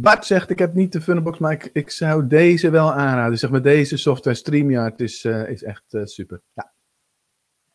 Bart 0.00 0.26
zegt, 0.26 0.50
ik 0.50 0.58
heb 0.58 0.74
niet 0.74 0.92
de 0.92 1.00
Funbox, 1.00 1.38
maar 1.38 1.52
ik, 1.52 1.70
ik, 1.72 1.90
zou 1.90 2.26
deze 2.26 2.70
wel 2.70 2.92
aanraden. 2.92 3.38
Zeg 3.38 3.50
maar, 3.50 3.62
deze 3.62 3.96
software 3.96 4.36
StreamYard 4.36 5.00
is, 5.00 5.24
uh, 5.24 5.48
is 5.48 5.62
echt 5.62 5.84
super. 6.04 6.40
Ja. 6.54 6.70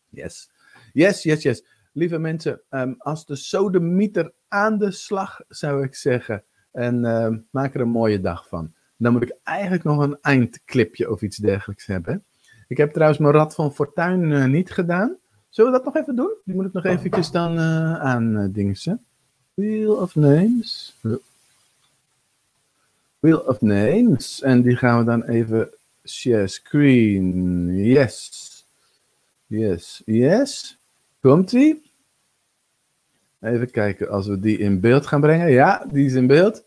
Yes. 0.10 0.50
Yes, 0.94 1.24
yes, 1.24 1.42
yes. 1.42 1.66
Lieve 1.94 2.18
mensen, 2.18 2.62
um, 2.70 2.96
als 2.98 3.26
de 3.26 3.36
sodemieter 3.36 4.32
aan 4.48 4.78
de 4.78 4.92
slag, 4.92 5.42
zou 5.48 5.84
ik 5.84 5.96
zeggen. 5.96 6.44
En 6.72 7.04
uh, 7.04 7.30
maak 7.50 7.74
er 7.74 7.82
een 7.82 7.90
mooie 7.90 8.22
dag 8.22 8.48
van. 8.48 8.74
Dan 8.98 9.12
moet 9.12 9.24
ik 9.24 9.36
eigenlijk 9.44 9.84
nog 9.84 10.00
een 10.00 10.18
eindclipje 10.22 11.12
of 11.12 11.22
iets 11.22 11.38
dergelijks 11.38 11.86
hebben. 11.86 12.24
Ik 12.68 12.78
heb 12.78 12.92
trouwens 12.92 13.20
mijn 13.20 13.34
Rad 13.34 13.56
van 13.56 13.74
Fortuin 13.74 14.22
uh, 14.22 14.46
niet 14.46 14.72
gedaan. 14.72 15.18
Zullen 15.50 15.72
we 15.72 15.78
dat 15.78 15.86
nog 15.86 15.96
even 15.96 16.16
doen? 16.16 16.34
Die 16.46 16.56
moet 16.56 16.66
ik 16.66 16.74
nog 16.74 16.86
eventjes 16.86 17.32
dan 17.32 17.60
aan 17.60 18.52
dingen. 18.52 19.02
Wheel 19.54 19.96
of 19.96 20.16
Names. 20.16 20.96
Wheel 23.24 23.40
of 23.40 23.62
Names. 23.62 24.42
En 24.42 24.62
die 24.62 24.76
gaan 24.76 25.00
we 25.00 25.06
dan 25.06 25.24
even 25.24 25.70
share 26.06 26.48
screen. 26.48 27.68
Yes. 27.76 28.50
Yes. 29.46 30.02
Yes. 30.06 30.78
Komt-ie? 31.22 31.92
Even 33.40 33.72
kijken, 33.72 34.10
als 34.10 34.28
we 34.28 34.40
die 34.40 34.58
in 34.58 34.80
beeld 34.80 35.08
gaan 35.08 35.22
brengen. 35.22 35.52
Ja, 35.52 35.86
die 35.92 36.06
is 36.06 36.14
in 36.14 36.28
beeld. 36.28 36.66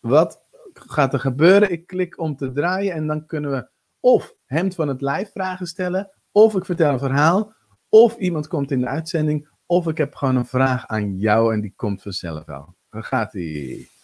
Wat 0.00 0.40
gaat 0.72 1.12
er 1.12 1.20
gebeuren? 1.20 1.70
Ik 1.70 1.86
klik 1.86 2.18
om 2.18 2.36
te 2.36 2.52
draaien 2.52 2.92
en 2.92 3.06
dan 3.06 3.26
kunnen 3.26 3.50
we 3.50 3.68
of 4.00 4.34
hem 4.46 4.72
van 4.72 4.88
het 4.88 5.00
live 5.00 5.30
vragen 5.32 5.66
stellen, 5.66 6.10
of 6.32 6.54
ik 6.54 6.64
vertel 6.64 6.92
een 6.92 6.98
verhaal, 6.98 7.54
of 7.88 8.16
iemand 8.16 8.48
komt 8.48 8.70
in 8.70 8.80
de 8.80 8.86
uitzending, 8.86 9.48
of 9.66 9.86
ik 9.86 9.98
heb 9.98 10.14
gewoon 10.14 10.36
een 10.36 10.46
vraag 10.46 10.86
aan 10.86 11.16
jou 11.18 11.54
en 11.54 11.60
die 11.60 11.72
komt 11.76 12.02
vanzelf 12.02 12.44
wel. 12.44 12.74
Waar 12.90 13.04
gaat 13.04 13.32
die? 13.32 13.94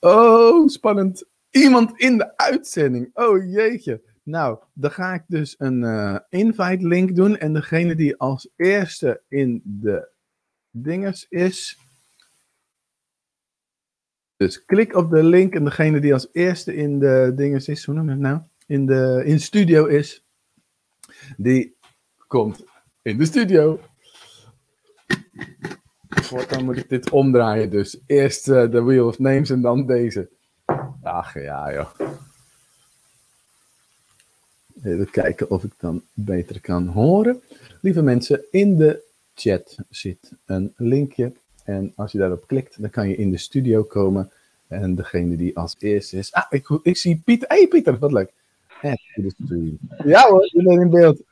Oh, 0.00 0.68
spannend. 0.68 1.24
Iemand 1.50 2.00
in 2.00 2.18
de 2.18 2.36
uitzending. 2.36 3.10
Oh 3.14 3.50
jeetje. 3.50 4.02
Nou, 4.22 4.58
dan 4.72 4.90
ga 4.90 5.14
ik 5.14 5.22
dus 5.26 5.54
een 5.58 5.82
uh, 5.82 6.18
invite 6.28 6.86
link 6.86 7.16
doen. 7.16 7.36
En 7.36 7.52
degene 7.52 7.94
die 7.94 8.16
als 8.16 8.48
eerste 8.56 9.22
in 9.28 9.62
de 9.64 10.08
dinges 10.70 11.26
is. 11.28 11.78
Dus 14.36 14.64
klik 14.64 14.94
op 14.94 15.10
de 15.10 15.22
link 15.22 15.54
en 15.54 15.64
degene 15.64 16.00
die 16.00 16.12
als 16.12 16.28
eerste 16.32 16.74
in 16.74 16.98
de 16.98 17.32
dinges 17.34 17.68
is, 17.68 17.84
hoe 17.84 17.94
noem 17.94 18.04
je 18.04 18.10
het 18.10 18.20
nou? 18.20 18.40
In 18.66 18.86
de 18.86 19.22
in 19.24 19.40
studio 19.40 19.86
is, 19.86 20.24
die 21.36 21.76
komt 22.26 22.64
in 23.02 23.18
de 23.18 23.24
studio. 23.24 23.80
Dan 26.48 26.64
moet 26.64 26.76
ik 26.76 26.88
dit 26.88 27.10
omdraaien 27.10 27.70
dus. 27.70 28.00
Eerst 28.06 28.48
uh, 28.48 28.70
de 28.70 28.82
Wheel 28.82 29.06
of 29.06 29.18
Names 29.18 29.50
en 29.50 29.60
dan 29.60 29.86
deze. 29.86 30.28
Ach 31.02 31.34
ja 31.34 31.72
joh. 31.72 31.90
Even 34.82 35.10
kijken 35.10 35.50
of 35.50 35.64
ik 35.64 35.72
dan 35.78 36.02
beter 36.12 36.60
kan 36.60 36.86
horen. 36.86 37.42
Lieve 37.80 38.02
mensen, 38.02 38.44
in 38.50 38.76
de 38.76 39.02
chat 39.34 39.76
zit 39.90 40.32
een 40.46 40.72
linkje. 40.76 41.32
En 41.64 41.92
als 41.96 42.12
je 42.12 42.18
daarop 42.18 42.46
klikt, 42.46 42.80
dan 42.80 42.90
kan 42.90 43.08
je 43.08 43.16
in 43.16 43.30
de 43.30 43.38
studio 43.38 43.82
komen. 43.82 44.30
En 44.68 44.94
degene 44.94 45.36
die 45.36 45.56
als 45.56 45.76
eerste 45.78 46.16
is. 46.16 46.32
Ah, 46.32 46.46
ik, 46.50 46.68
ik 46.82 46.96
zie 46.96 47.22
Pieter. 47.24 47.48
Hey 47.48 47.66
Pieter, 47.66 47.98
wat 47.98 48.12
leuk. 48.12 48.32
Ja 50.04 50.28
hoor, 50.28 50.48
je 50.52 50.62
bent 50.62 50.80
in 50.80 50.90
beeld. 50.90 51.22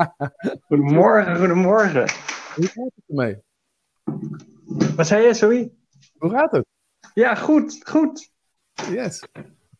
Goedemorgen, 0.68 1.36
goedemorgen. 1.36 2.10
Hoe 2.54 2.66
gaat 2.66 2.90
het 2.94 3.04
ermee? 3.08 3.36
Wat 4.96 5.06
zei 5.06 5.26
je, 5.26 5.34
sorry? 5.34 5.72
Hoe 6.18 6.30
gaat 6.30 6.50
het? 6.50 6.66
Ja, 7.14 7.34
goed, 7.34 7.80
goed. 7.88 8.30
Yes. 8.90 9.22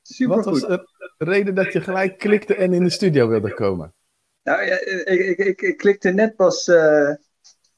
Super 0.03 0.37
Wat 0.37 0.45
was 0.45 0.63
goed. 0.63 0.69
de 0.69 1.25
reden 1.25 1.55
dat 1.55 1.73
je 1.73 1.81
gelijk 1.81 2.19
klikte 2.19 2.55
en 2.55 2.73
in 2.73 2.85
de 2.85 2.91
studio 2.91 3.29
wilde 3.29 3.55
komen? 3.55 3.95
Nou, 4.43 4.65
ja, 4.65 4.81
ik, 4.81 5.21
ik, 5.21 5.39
ik, 5.39 5.61
ik 5.63 5.77
klikte 5.77 6.11
net 6.11 6.37
pas 6.37 6.69
eh, 6.69 7.15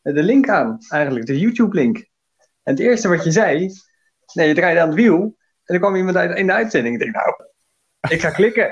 de 0.02 0.22
link 0.22 0.48
aan, 0.48 0.78
eigenlijk, 0.88 1.26
de 1.26 1.38
YouTube-link. 1.38 1.96
En 2.62 2.74
het 2.74 2.78
eerste 2.78 3.08
wat 3.08 3.24
je 3.24 3.30
zei, 3.30 3.72
nee, 4.32 4.48
je 4.48 4.54
draaide 4.54 4.80
aan 4.80 4.88
het 4.88 4.96
wiel. 4.96 5.20
En 5.20 5.36
dan 5.64 5.78
kwam 5.78 5.96
iemand 5.96 6.16
uit, 6.16 6.38
in 6.38 6.46
de 6.46 6.52
uitzending. 6.52 6.94
Ik 6.94 7.00
denk, 7.00 7.14
nou, 7.14 7.34
ik 8.08 8.20
ga 8.20 8.30
klikken. 8.30 8.70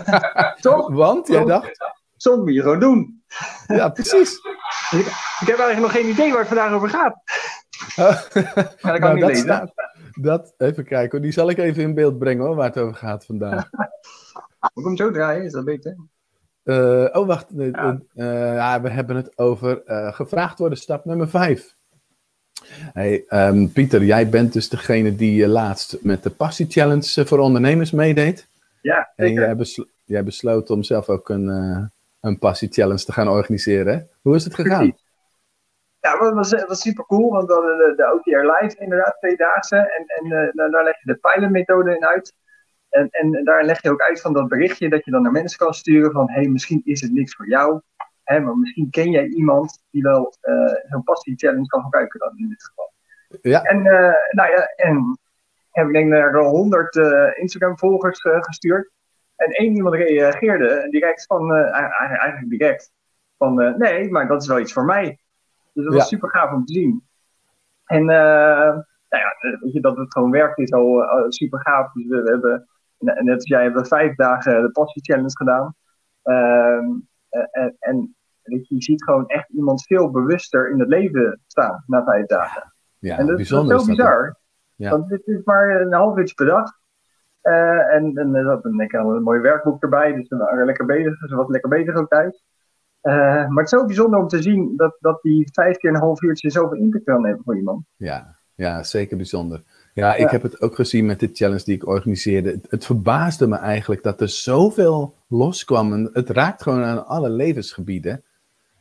Toch? 0.60 0.92
Want 0.92 1.26
jij 1.26 1.44
dacht, 1.44 1.92
Soms 2.16 2.44
moet 2.44 2.54
je 2.54 2.62
gewoon 2.62 2.80
doen. 2.80 3.24
ja, 3.66 3.88
precies. 3.88 4.40
Ik 5.44 5.50
heb 5.50 5.58
eigenlijk 5.58 5.80
nog 5.80 6.02
geen 6.02 6.10
idee 6.12 6.30
waar 6.30 6.38
het 6.38 6.48
vandaag 6.48 6.72
over 6.72 6.88
gaat. 6.88 7.14
Maar 7.96 8.30
dat 8.82 8.82
kan 8.82 9.00
Nou, 9.00 9.08
ik 9.08 9.14
niet 9.14 9.24
lezen. 9.24 9.42
staat. 9.44 9.72
Dat, 10.20 10.54
even 10.58 10.84
kijken 10.84 11.10
hoor, 11.10 11.20
die 11.20 11.32
zal 11.32 11.50
ik 11.50 11.58
even 11.58 11.82
in 11.82 11.94
beeld 11.94 12.18
brengen 12.18 12.44
hoor, 12.46 12.54
waar 12.54 12.66
het 12.68 12.78
over 12.78 12.94
gaat 12.94 13.24
vandaag. 13.24 13.70
Moet 14.74 14.84
ik 14.84 14.84
hem 14.84 14.96
zo 14.96 15.10
draaien? 15.10 15.44
Is 15.44 15.52
dat 15.52 15.64
beter? 15.64 15.96
Eh, 16.62 17.06
oh, 17.12 17.26
wacht. 17.26 17.46
Ja. 17.56 17.98
eh, 18.14 18.54
ja, 18.54 18.80
we 18.80 18.88
hebben 18.90 19.16
het 19.16 19.38
over 19.38 19.82
eh, 19.84 20.12
gevraagd 20.14 20.58
worden, 20.58 20.78
stap 20.78 21.04
nummer 21.04 21.28
5. 21.28 21.76
Hey, 22.92 23.24
ehm, 23.28 23.66
Pieter, 23.66 24.04
jij 24.04 24.28
bent 24.28 24.52
dus 24.52 24.68
degene 24.68 25.14
die 25.16 25.42
eh, 25.44 25.48
laatst 25.50 25.96
met 26.00 26.22
de 26.22 26.30
Passie 26.30 26.66
Challenge 26.68 27.20
eh, 27.20 27.26
voor 27.26 27.38
ondernemers 27.38 27.90
meedeed. 27.90 28.46
Ja, 28.82 29.12
En 29.16 29.32
jij, 29.32 29.56
beslo- 29.56 29.86
jij 30.04 30.24
besloot 30.24 30.70
om 30.70 30.82
zelf 30.82 31.08
ook 31.08 31.28
een, 31.28 31.48
eh, 31.48 31.82
een 32.20 32.38
Passie 32.38 32.68
Challenge 32.72 33.04
te 33.04 33.12
gaan 33.12 33.28
organiseren. 33.28 33.94
hè? 33.94 34.02
Hoe 34.22 34.34
is 34.34 34.44
het 34.44 34.54
gegaan? 34.54 34.96
Ja, 36.04 36.18
het 36.18 36.34
was, 36.34 36.64
was 36.64 36.80
super 36.80 37.04
cool, 37.04 37.30
want 37.30 37.46
we 37.46 37.52
hadden 37.52 37.76
de, 37.76 37.94
de 37.96 38.12
OTR 38.12 38.46
Live 38.52 38.76
inderdaad, 38.78 39.16
tweedaagse. 39.18 39.76
En, 39.76 40.04
en 40.06 40.24
eh, 40.24 40.52
daar, 40.52 40.70
daar 40.70 40.84
leg 40.84 40.98
je 41.02 41.12
de 41.12 41.18
pilotmethode 41.18 41.96
in 41.96 42.06
uit. 42.06 42.34
En, 42.88 43.08
en 43.10 43.44
daar 43.44 43.64
leg 43.64 43.82
je 43.82 43.90
ook 43.90 44.02
uit 44.02 44.20
van 44.20 44.32
dat 44.32 44.48
berichtje 44.48 44.88
dat 44.88 45.04
je 45.04 45.10
dan 45.10 45.22
naar 45.22 45.32
mensen 45.32 45.58
kan 45.58 45.74
sturen 45.74 46.12
van... 46.12 46.30
hé, 46.30 46.40
hey, 46.40 46.48
misschien 46.48 46.80
is 46.84 47.00
het 47.00 47.12
niks 47.12 47.34
voor 47.34 47.48
jou, 47.48 47.80
hè, 48.22 48.40
maar 48.40 48.56
misschien 48.56 48.90
ken 48.90 49.10
jij 49.10 49.26
iemand 49.26 49.82
die 49.90 50.02
wel 50.02 50.34
eh, 50.40 50.74
zo'n 50.88 51.02
passie 51.02 51.36
challenge 51.36 51.66
kan 51.66 51.82
gebruiken 51.82 52.20
dan 52.20 52.38
in 52.38 52.48
dit 52.48 52.64
geval. 52.64 52.92
Ja. 53.42 53.62
En, 53.62 53.86
eh, 53.86 54.14
nou 54.30 54.50
ja, 54.50 54.72
en 54.76 55.18
heb 55.70 55.86
ik 55.86 55.92
denk 55.92 56.08
naar 56.08 56.34
100 56.34 56.96
eh, 56.96 57.30
Instagram-volgers 57.34 58.20
eh, 58.20 58.42
gestuurd. 58.42 58.90
En 59.36 59.50
één 59.50 59.74
iemand 59.74 59.94
reageerde 59.94 60.86
direct 60.90 61.26
van, 61.26 61.54
eigenlijk 61.54 62.50
direct, 62.50 62.92
van 63.38 63.74
nee, 63.78 64.10
maar 64.10 64.28
dat 64.28 64.42
is 64.42 64.48
wel 64.48 64.60
iets 64.60 64.72
voor 64.72 64.84
mij. 64.84 65.18
Dus 65.74 65.84
dat 65.84 65.92
Ja. 65.92 65.98
was 65.98 66.08
super 66.08 66.28
gaaf 66.30 66.52
om 66.52 66.64
te 66.64 66.72
zien. 66.72 67.02
En 67.84 68.00
uh, 68.00 68.06
nou 68.06 69.22
ja, 69.22 69.34
eh, 69.38 69.60
weet 69.60 69.72
je, 69.72 69.80
dat 69.80 69.96
het 69.96 70.12
gewoon 70.12 70.30
werkt 70.30 70.58
is 70.58 70.72
al 70.72 71.02
uh, 71.02 71.24
super 71.28 71.60
gaaf. 71.60 71.92
Dus 71.92 72.06
we, 72.06 72.22
we 72.22 72.30
hebben, 72.30 72.68
net 72.98 73.34
als 73.34 73.48
jij, 73.48 73.62
hebben 73.62 73.82
we 73.82 73.88
vijf 73.88 74.14
dagen 74.14 74.62
de 74.62 74.70
Passie 74.70 75.02
Challenge 75.02 75.36
gedaan. 75.36 75.74
Uh, 76.24 76.78
en, 77.50 77.76
en 77.78 78.14
weet 78.42 78.68
je, 78.68 78.74
je 78.74 78.82
ziet 78.82 79.04
gewoon 79.04 79.26
echt 79.26 79.48
iemand 79.48 79.86
veel 79.86 80.10
bewuster 80.10 80.70
in 80.70 80.80
het 80.80 80.88
leven 80.88 81.40
staan 81.46 81.84
na 81.86 82.04
vijf 82.04 82.26
dagen. 82.26 82.74
Ja, 82.98 83.18
en 83.18 83.26
dat, 83.26 83.36
bijzonder. 83.36 83.76
dat 83.76 83.80
is 83.80 83.86
zo 83.86 83.94
dat 83.94 84.04
bizar. 84.04 84.36
Ja. 84.76 84.90
Want 84.90 85.08
dit 85.08 85.26
is 85.26 85.44
maar 85.44 85.80
een 85.80 85.92
half 85.92 86.18
uurtje 86.18 86.34
per 86.34 86.46
dag. 86.46 86.70
Uh, 87.42 87.94
en, 87.94 88.16
en 88.16 88.34
er 88.34 88.44
zat 88.44 88.64
een, 88.64 88.80
ik 88.80 88.92
had 88.92 89.06
een 89.06 89.22
mooi 89.22 89.40
werkboek 89.40 89.82
erbij, 89.82 90.12
dus 90.14 90.28
we 90.28 90.36
waren 90.36 90.66
lekker 90.66 90.86
bezig. 90.86 91.18
Ze 91.28 91.36
was 91.36 91.48
lekker 91.48 91.70
bezig 91.70 91.94
ook 91.94 92.08
thuis. 92.08 92.44
Uh, 93.04 93.14
maar 93.48 93.64
het 93.64 93.72
is 93.72 93.78
zo 93.78 93.84
bijzonder 93.84 94.18
om 94.18 94.28
te 94.28 94.42
zien 94.42 94.76
dat, 94.76 94.96
dat 95.00 95.22
die 95.22 95.48
vijf 95.52 95.76
keer 95.76 95.90
een 95.90 95.96
half 95.96 96.22
uurtje 96.22 96.50
zoveel 96.50 96.78
impact 96.78 97.04
kan 97.04 97.24
hebben 97.26 97.44
voor 97.44 97.56
iemand. 97.56 97.84
Ja, 97.96 98.36
ja 98.54 98.82
zeker 98.82 99.16
bijzonder. 99.16 99.62
Ja, 99.94 100.14
ik 100.14 100.20
ja. 100.20 100.30
heb 100.30 100.42
het 100.42 100.60
ook 100.60 100.74
gezien 100.74 101.06
met 101.06 101.20
de 101.20 101.30
challenge 101.32 101.64
die 101.64 101.74
ik 101.74 101.86
organiseerde. 101.86 102.50
Het, 102.50 102.66
het, 102.70 102.84
verbaasde 102.84 103.46
me 103.46 103.56
eigenlijk 103.56 104.02
dat 104.02 104.20
er 104.20 104.28
zoveel 104.28 105.14
loskwam. 105.28 105.92
En 105.92 106.10
het 106.12 106.30
raakt 106.30 106.62
gewoon 106.62 106.82
aan 106.82 107.06
alle 107.06 107.30
levensgebieden. 107.30 108.22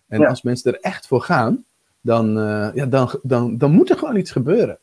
En 0.08 0.20
ja. 0.20 0.28
als 0.28 0.42
mensen 0.42 0.74
er 0.74 0.80
echt 0.80 1.08
voor 1.08 1.22
gaan, 1.22 1.66
dan, 2.02 2.38
uh, 2.38 2.70
ja, 2.74 2.86
dan, 2.86 3.20
dan, 3.22 3.58
dan 3.58 3.72
moet 3.72 3.90
er 3.90 3.98
gewoon 3.98 4.16
iets 4.16 4.32
gebeuren. 4.32 4.80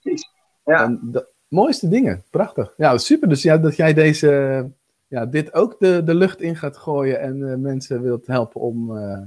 Precies. 0.00 0.30
Ja. 0.64 0.84
En 0.84 1.00
de 1.02 1.26
mooiste 1.48 1.88
dingen, 1.88 2.24
prachtig. 2.30 2.74
Ja, 2.76 2.98
super. 2.98 3.28
Dus 3.28 3.42
ja, 3.42 3.58
dat 3.58 3.76
jij 3.76 3.94
deze, 3.94 4.70
ja, 5.08 5.26
dit 5.26 5.54
ook 5.54 5.78
de, 5.78 6.02
de 6.04 6.14
lucht 6.14 6.40
in 6.40 6.56
gaat 6.56 6.76
gooien 6.76 7.20
en 7.20 7.36
uh, 7.36 7.54
mensen 7.54 8.02
wilt 8.02 8.26
helpen 8.26 8.60
om 8.60 8.90
uh, 8.90 9.18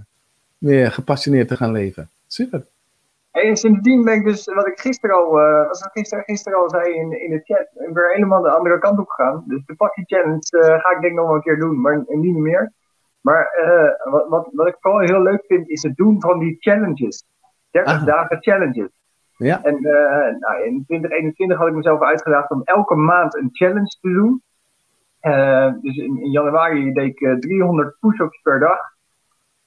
meer 0.58 0.92
gepassioneerd 0.92 1.48
te 1.48 1.56
gaan 1.56 1.72
leven. 1.72 2.10
Super. 2.28 2.66
En 3.32 3.58
sindsdien 3.58 4.04
ben 4.04 4.14
ik 4.14 4.26
dus, 4.26 4.46
wat 4.46 4.68
ik 4.68 4.80
gisteren 4.80 5.16
al, 5.16 5.40
uh, 5.40 5.68
was 5.68 5.80
dat 5.80 5.92
gisteren, 5.92 6.24
gisteren 6.24 6.60
al 6.60 6.70
zei 6.70 6.94
in, 6.94 7.22
in 7.22 7.30
de 7.30 7.42
chat, 7.44 7.94
weer 7.94 8.14
helemaal 8.14 8.42
de 8.42 8.50
andere 8.50 8.80
kant 8.80 9.00
op 9.00 9.08
gegaan. 9.08 9.44
Dus 9.48 9.66
de 9.66 9.76
Passie 9.76 10.06
Challenge 10.06 10.80
ga 10.82 10.96
ik 10.96 11.02
denk 11.02 11.16
nog 11.16 11.26
wel 11.26 11.36
een 11.36 11.42
keer 11.42 11.60
doen, 11.60 11.82
maar 11.82 12.04
niet 12.08 12.36
meer. 12.36 12.74
Maar 13.22 13.50
wat, 14.04 14.28
wat, 14.28 14.50
wat 14.52 14.68
ik 14.68 14.78
vooral 14.80 15.00
heel 15.00 15.22
leuk 15.22 15.44
vind, 15.48 15.70
is 15.70 15.84
het 15.84 15.96
doen 15.96 16.22
van 16.22 16.40
die 16.40 16.58
challenges. 16.60 17.26
30 17.72 17.94
ah. 17.94 18.06
dagen 18.06 18.38
challenges. 18.42 18.90
Ja. 19.38 19.64
En 19.64 19.82
nou, 20.40 20.64
in 20.64 20.84
2021 20.86 21.58
had 21.58 21.68
ik 21.68 21.74
mezelf 21.74 22.02
uitgedaagd 22.02 22.52
om 22.52 22.62
elke 22.64 22.96
maand 22.96 23.36
een 23.36 23.50
challenge 23.52 23.98
te 24.02 24.12
doen. 24.12 24.44
Dus 25.82 25.98
in, 25.98 26.18
in, 26.22 26.32
januari 26.32 26.94
deed 26.94 27.20
ik 27.20 27.42
300 27.42 28.00
push-ups 28.00 28.42
per 28.42 28.60
dag. 28.60 28.80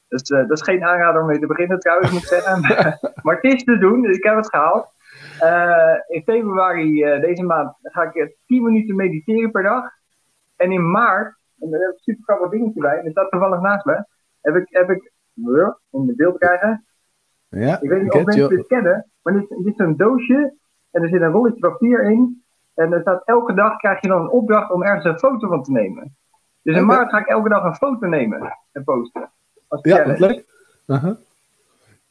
Dus 0.09 0.31
uh, 0.31 0.38
dat 0.38 0.51
is 0.51 0.62
geen 0.62 0.85
aanrader 0.85 1.21
om 1.21 1.27
mee 1.27 1.38
te 1.38 1.47
beginnen 1.47 1.79
trouwens, 1.79 2.11
moet 2.11 2.23
ik 2.23 2.29
zeggen. 2.29 2.61
maar 3.23 3.35
het 3.35 3.45
is 3.55 3.65
te 3.65 3.79
doen, 3.79 4.03
dus 4.03 4.17
ik 4.17 4.25
heb 4.25 4.37
het 4.37 4.49
gehaald. 4.49 4.91
In 6.09 6.23
februari 6.23 7.21
deze 7.21 7.43
maand 7.43 7.77
ga 7.83 8.12
ik 8.12 8.37
10 8.47 8.62
minuten 8.62 8.97
mediteren 8.97 9.51
per 9.51 9.62
dag. 9.62 9.85
En 10.57 10.73
in 10.73 10.91
maart, 10.91 11.37
en 11.59 11.71
daar 11.71 11.81
heb 11.81 11.91
ik 11.91 11.99
super 11.99 12.23
grappig 12.25 12.51
dingetje 12.51 12.81
bij, 12.81 12.97
en 12.97 13.03
dat 13.03 13.12
staat 13.12 13.31
toevallig 13.31 13.61
naast 13.61 13.85
me, 13.85 14.05
heb 14.41 14.57
ik, 14.57 14.67
heb 14.69 14.91
ik 14.91 15.12
in 15.91 16.07
de 16.07 16.15
beeld 16.17 16.38
krijgen. 16.38 16.87
Ja, 17.49 17.81
ik 17.81 17.88
weet 17.88 18.03
niet 18.03 18.12
of 18.12 18.25
mensen 18.25 18.49
dit 18.49 18.67
kennen, 18.67 19.11
maar 19.23 19.33
dit, 19.33 19.49
dit 19.49 19.67
is 19.67 19.79
een 19.79 19.97
doosje 19.97 20.55
en 20.91 21.03
er 21.03 21.09
zit 21.09 21.21
een 21.21 21.31
rolletje 21.31 21.61
papier 21.61 22.11
in. 22.11 22.45
En 22.74 22.92
er 22.92 23.00
staat 23.00 23.22
elke 23.24 23.54
dag 23.54 23.76
krijg 23.76 24.00
je 24.00 24.08
dan 24.08 24.20
een 24.20 24.30
opdracht 24.30 24.70
om 24.70 24.82
ergens 24.82 25.04
een 25.04 25.18
foto 25.18 25.48
van 25.48 25.62
te 25.62 25.72
nemen. 25.72 26.16
Dus 26.62 26.76
in 26.76 26.82
okay. 26.82 26.96
maart 26.96 27.11
ga 27.11 27.18
ik 27.18 27.26
elke 27.26 27.48
dag 27.48 27.64
een 27.64 27.74
foto 27.74 28.06
nemen 28.06 28.58
en 28.72 28.85
posten. 28.85 29.30
Ja, 29.82 30.06
wat 30.06 30.18
leuk. 30.18 30.44
Uh 30.87 31.02
-huh. 31.02 31.16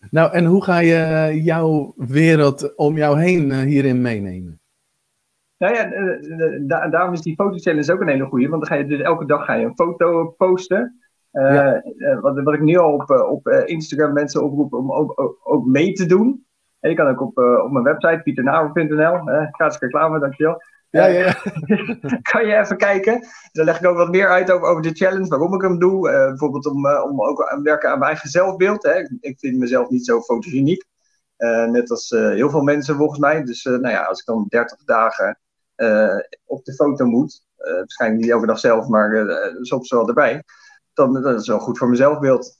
Nou, 0.09 0.31
en 0.31 0.45
hoe 0.45 0.63
ga 0.63 0.79
je 0.79 1.31
jouw 1.43 1.93
wereld 1.95 2.75
om 2.75 2.97
jou 2.97 3.19
heen 3.19 3.49
uh, 3.49 3.59
hierin 3.59 4.01
meenemen? 4.01 4.59
Nou 5.57 5.73
ja, 5.73 5.93
uh, 5.93 6.67
da 6.67 6.87
daarom 6.87 7.13
is 7.13 7.21
die 7.21 7.35
fotochallenge 7.35 7.93
ook 7.93 8.01
een 8.01 8.07
hele 8.07 8.25
goede. 8.25 8.47
Want 8.47 8.67
dan 8.67 8.71
ga 8.71 8.83
je 8.83 8.87
dus 8.87 8.99
elke 8.99 9.25
dag 9.25 9.45
ga 9.45 9.53
je 9.53 9.65
een 9.65 9.75
foto 9.75 10.33
posten. 10.37 11.01
Uh, 11.33 11.53
ja. 11.53 12.19
wat, 12.21 12.43
wat, 12.43 12.53
ik 12.53 12.61
nu 12.61 12.77
al 12.77 12.93
op, 12.93 13.09
op 13.09 13.47
Instagram 13.47 14.13
mensen 14.13 14.43
oproep 14.43 14.73
om 14.73 14.91
ook, 14.91 15.19
ook, 15.21 15.39
ook, 15.43 15.65
mee 15.65 15.93
te 15.93 16.05
doen. 16.05 16.45
En 16.81 16.89
je 16.89 16.95
kan 16.95 17.07
ook 17.07 17.21
op, 17.21 17.37
op 17.37 17.71
mijn 17.71 17.83
website, 17.83 18.21
pieternaver.nl, 18.23 19.19
gratis 19.51 19.79
reclame, 19.79 20.19
dankjewel. 20.19 20.61
Ja, 20.91 21.05
ja, 21.05 21.25
ja. 21.25 21.33
kan 22.31 22.45
je 22.45 22.55
even 22.55 22.77
kijken. 22.77 23.27
Dan 23.51 23.65
leg 23.65 23.79
ik 23.79 23.87
ook 23.87 23.97
wat 23.97 24.09
meer 24.09 24.29
uit 24.29 24.51
over, 24.51 24.67
over 24.67 24.81
de 24.81 24.93
challenge, 24.93 25.27
waarom 25.27 25.53
ik 25.53 25.61
hem 25.61 25.79
doe. 25.79 26.09
Uh, 26.09 26.27
bijvoorbeeld 26.27 26.65
om, 26.65 26.85
uh, 26.85 27.03
om 27.03 27.21
ook 27.21 27.49
aan 27.49 27.63
werken 27.63 27.89
aan 27.89 27.99
mijn 27.99 28.11
eigen 28.11 28.29
zelfbeeld. 28.29 28.83
Hè. 28.83 28.99
Ik 29.19 29.39
vind 29.39 29.57
mezelf 29.57 29.89
niet 29.89 30.05
zo 30.05 30.21
fotogeniek. 30.21 30.85
Uh, 31.37 31.65
net 31.65 31.89
als 31.89 32.09
heel 32.09 32.49
veel 32.49 32.61
mensen 32.61 32.95
volgens 32.95 33.19
mij. 33.19 33.43
Dus 33.43 33.63
nou 33.63 33.89
ja, 33.89 34.03
als 34.03 34.19
ik 34.19 34.25
dan 34.25 34.45
30 34.47 34.83
dagen 34.83 35.39
op 36.45 36.65
de 36.65 36.73
foto 36.73 37.05
moet, 37.05 37.45
waarschijnlijk 37.55 38.21
niet 38.21 38.31
elke 38.31 38.45
dag 38.45 38.59
zelf, 38.59 38.87
maar 38.87 39.27
soms 39.61 39.89
wel 39.89 40.07
erbij, 40.07 40.43
dan 40.93 41.21
dat 41.21 41.41
is 41.41 41.47
wel 41.47 41.59
goed 41.59 41.77
voor 41.77 41.87
mijn 41.87 41.99
zelfbeeld. 41.99 42.57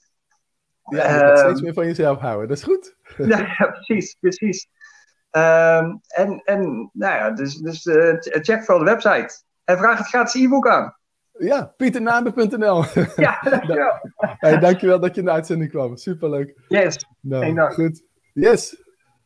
Ja, 0.84 1.12
je 1.12 1.18
gaat 1.18 1.38
steeds 1.38 1.60
meer 1.60 1.74
van 1.74 1.86
jezelf 1.86 2.18
houden, 2.18 2.48
dat 2.48 2.56
is 2.56 2.62
goed. 2.62 2.96
ja, 3.28 3.70
precies, 3.70 4.16
precies. 4.20 4.68
Um, 5.36 6.00
en, 6.06 6.42
en 6.44 6.90
nou 6.92 7.14
ja, 7.14 7.30
dus, 7.30 7.56
dus 7.56 7.86
uh, 7.86 8.14
check 8.18 8.64
vooral 8.64 8.84
de 8.84 8.90
website. 8.90 9.42
En 9.64 9.78
vraag 9.78 9.98
het 9.98 10.06
gratis 10.06 10.42
e-book 10.42 10.68
aan. 10.68 10.96
Ja, 11.38 11.74
pieternaber.nl. 11.76 12.84
ja, 13.16 13.40
dankjewel. 13.50 13.92
hey, 14.16 14.58
dankjewel 14.58 15.00
dat 15.00 15.14
je 15.14 15.20
in 15.20 15.26
de 15.26 15.32
uitzending 15.32 15.70
kwam. 15.70 15.96
Superleuk. 15.96 16.54
Yes. 16.68 17.06
Nou, 17.20 17.54
dank. 17.54 17.72
Goed. 17.72 18.02
Yes. 18.32 18.82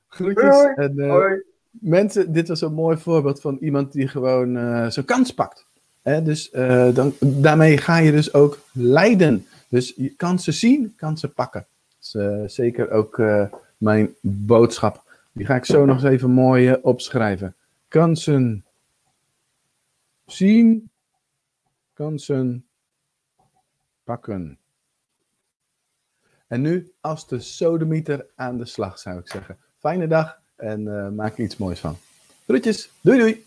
Groetjes. 0.09 0.55
Hoi. 0.55 0.73
En, 0.75 0.93
uh, 0.97 1.11
Hoi. 1.11 1.43
Mensen, 1.71 2.33
dit 2.33 2.49
was 2.49 2.61
een 2.61 2.75
mooi 2.75 2.97
voorbeeld 2.97 3.41
van 3.41 3.57
iemand 3.61 3.93
die 3.93 4.09
gewoon 4.09 4.57
uh, 4.57 4.87
zijn 4.89 5.07
kans 5.07 5.35
pakt. 5.35 5.67
Hè? 6.03 6.23
Dus 6.23 6.51
dan, 6.93 7.15
daarmee 7.21 7.79
ga 7.79 7.97
je 7.97 8.13
dus 8.13 8.35
ook 8.35 8.59
leiden. 8.73 9.47
Dus 9.69 9.93
je 9.97 10.15
kansen 10.15 10.53
zien, 10.53 10.95
kansen 10.97 11.33
pakken. 11.33 11.67
Dat 12.13 12.45
is 12.45 12.55
zeker 12.55 12.91
ook 12.91 13.23
mijn 13.77 14.15
boodschap. 14.21 15.05
Die 15.33 15.47
ga 15.47 15.55
ik 15.55 15.65
zo 15.65 15.85
nog 15.85 15.97
eens 15.97 16.13
even 16.13 16.31
mooi 16.31 16.71
uh, 16.71 16.77
opschrijven. 16.83 17.55
kansen 17.89 18.65
zien, 20.27 20.91
kansen 21.93 22.67
pakken. 24.05 24.59
En 26.47 26.61
nu 26.61 26.93
als 27.01 27.29
de 27.29 27.41
sodemieter 27.41 28.27
aan 28.35 28.59
de 28.59 28.67
slag, 28.67 28.99
zou 28.99 29.19
ik 29.19 29.29
zeggen. 29.29 29.59
Fijne 29.79 30.07
dag 30.07 30.41
en 30.57 31.15
maak 31.15 31.39
er 31.39 31.45
iets 31.45 31.57
moois 31.57 31.81
van. 31.81 31.97
Groetjes, 32.47 32.91
doei 33.01 33.19
doei! 33.19 33.46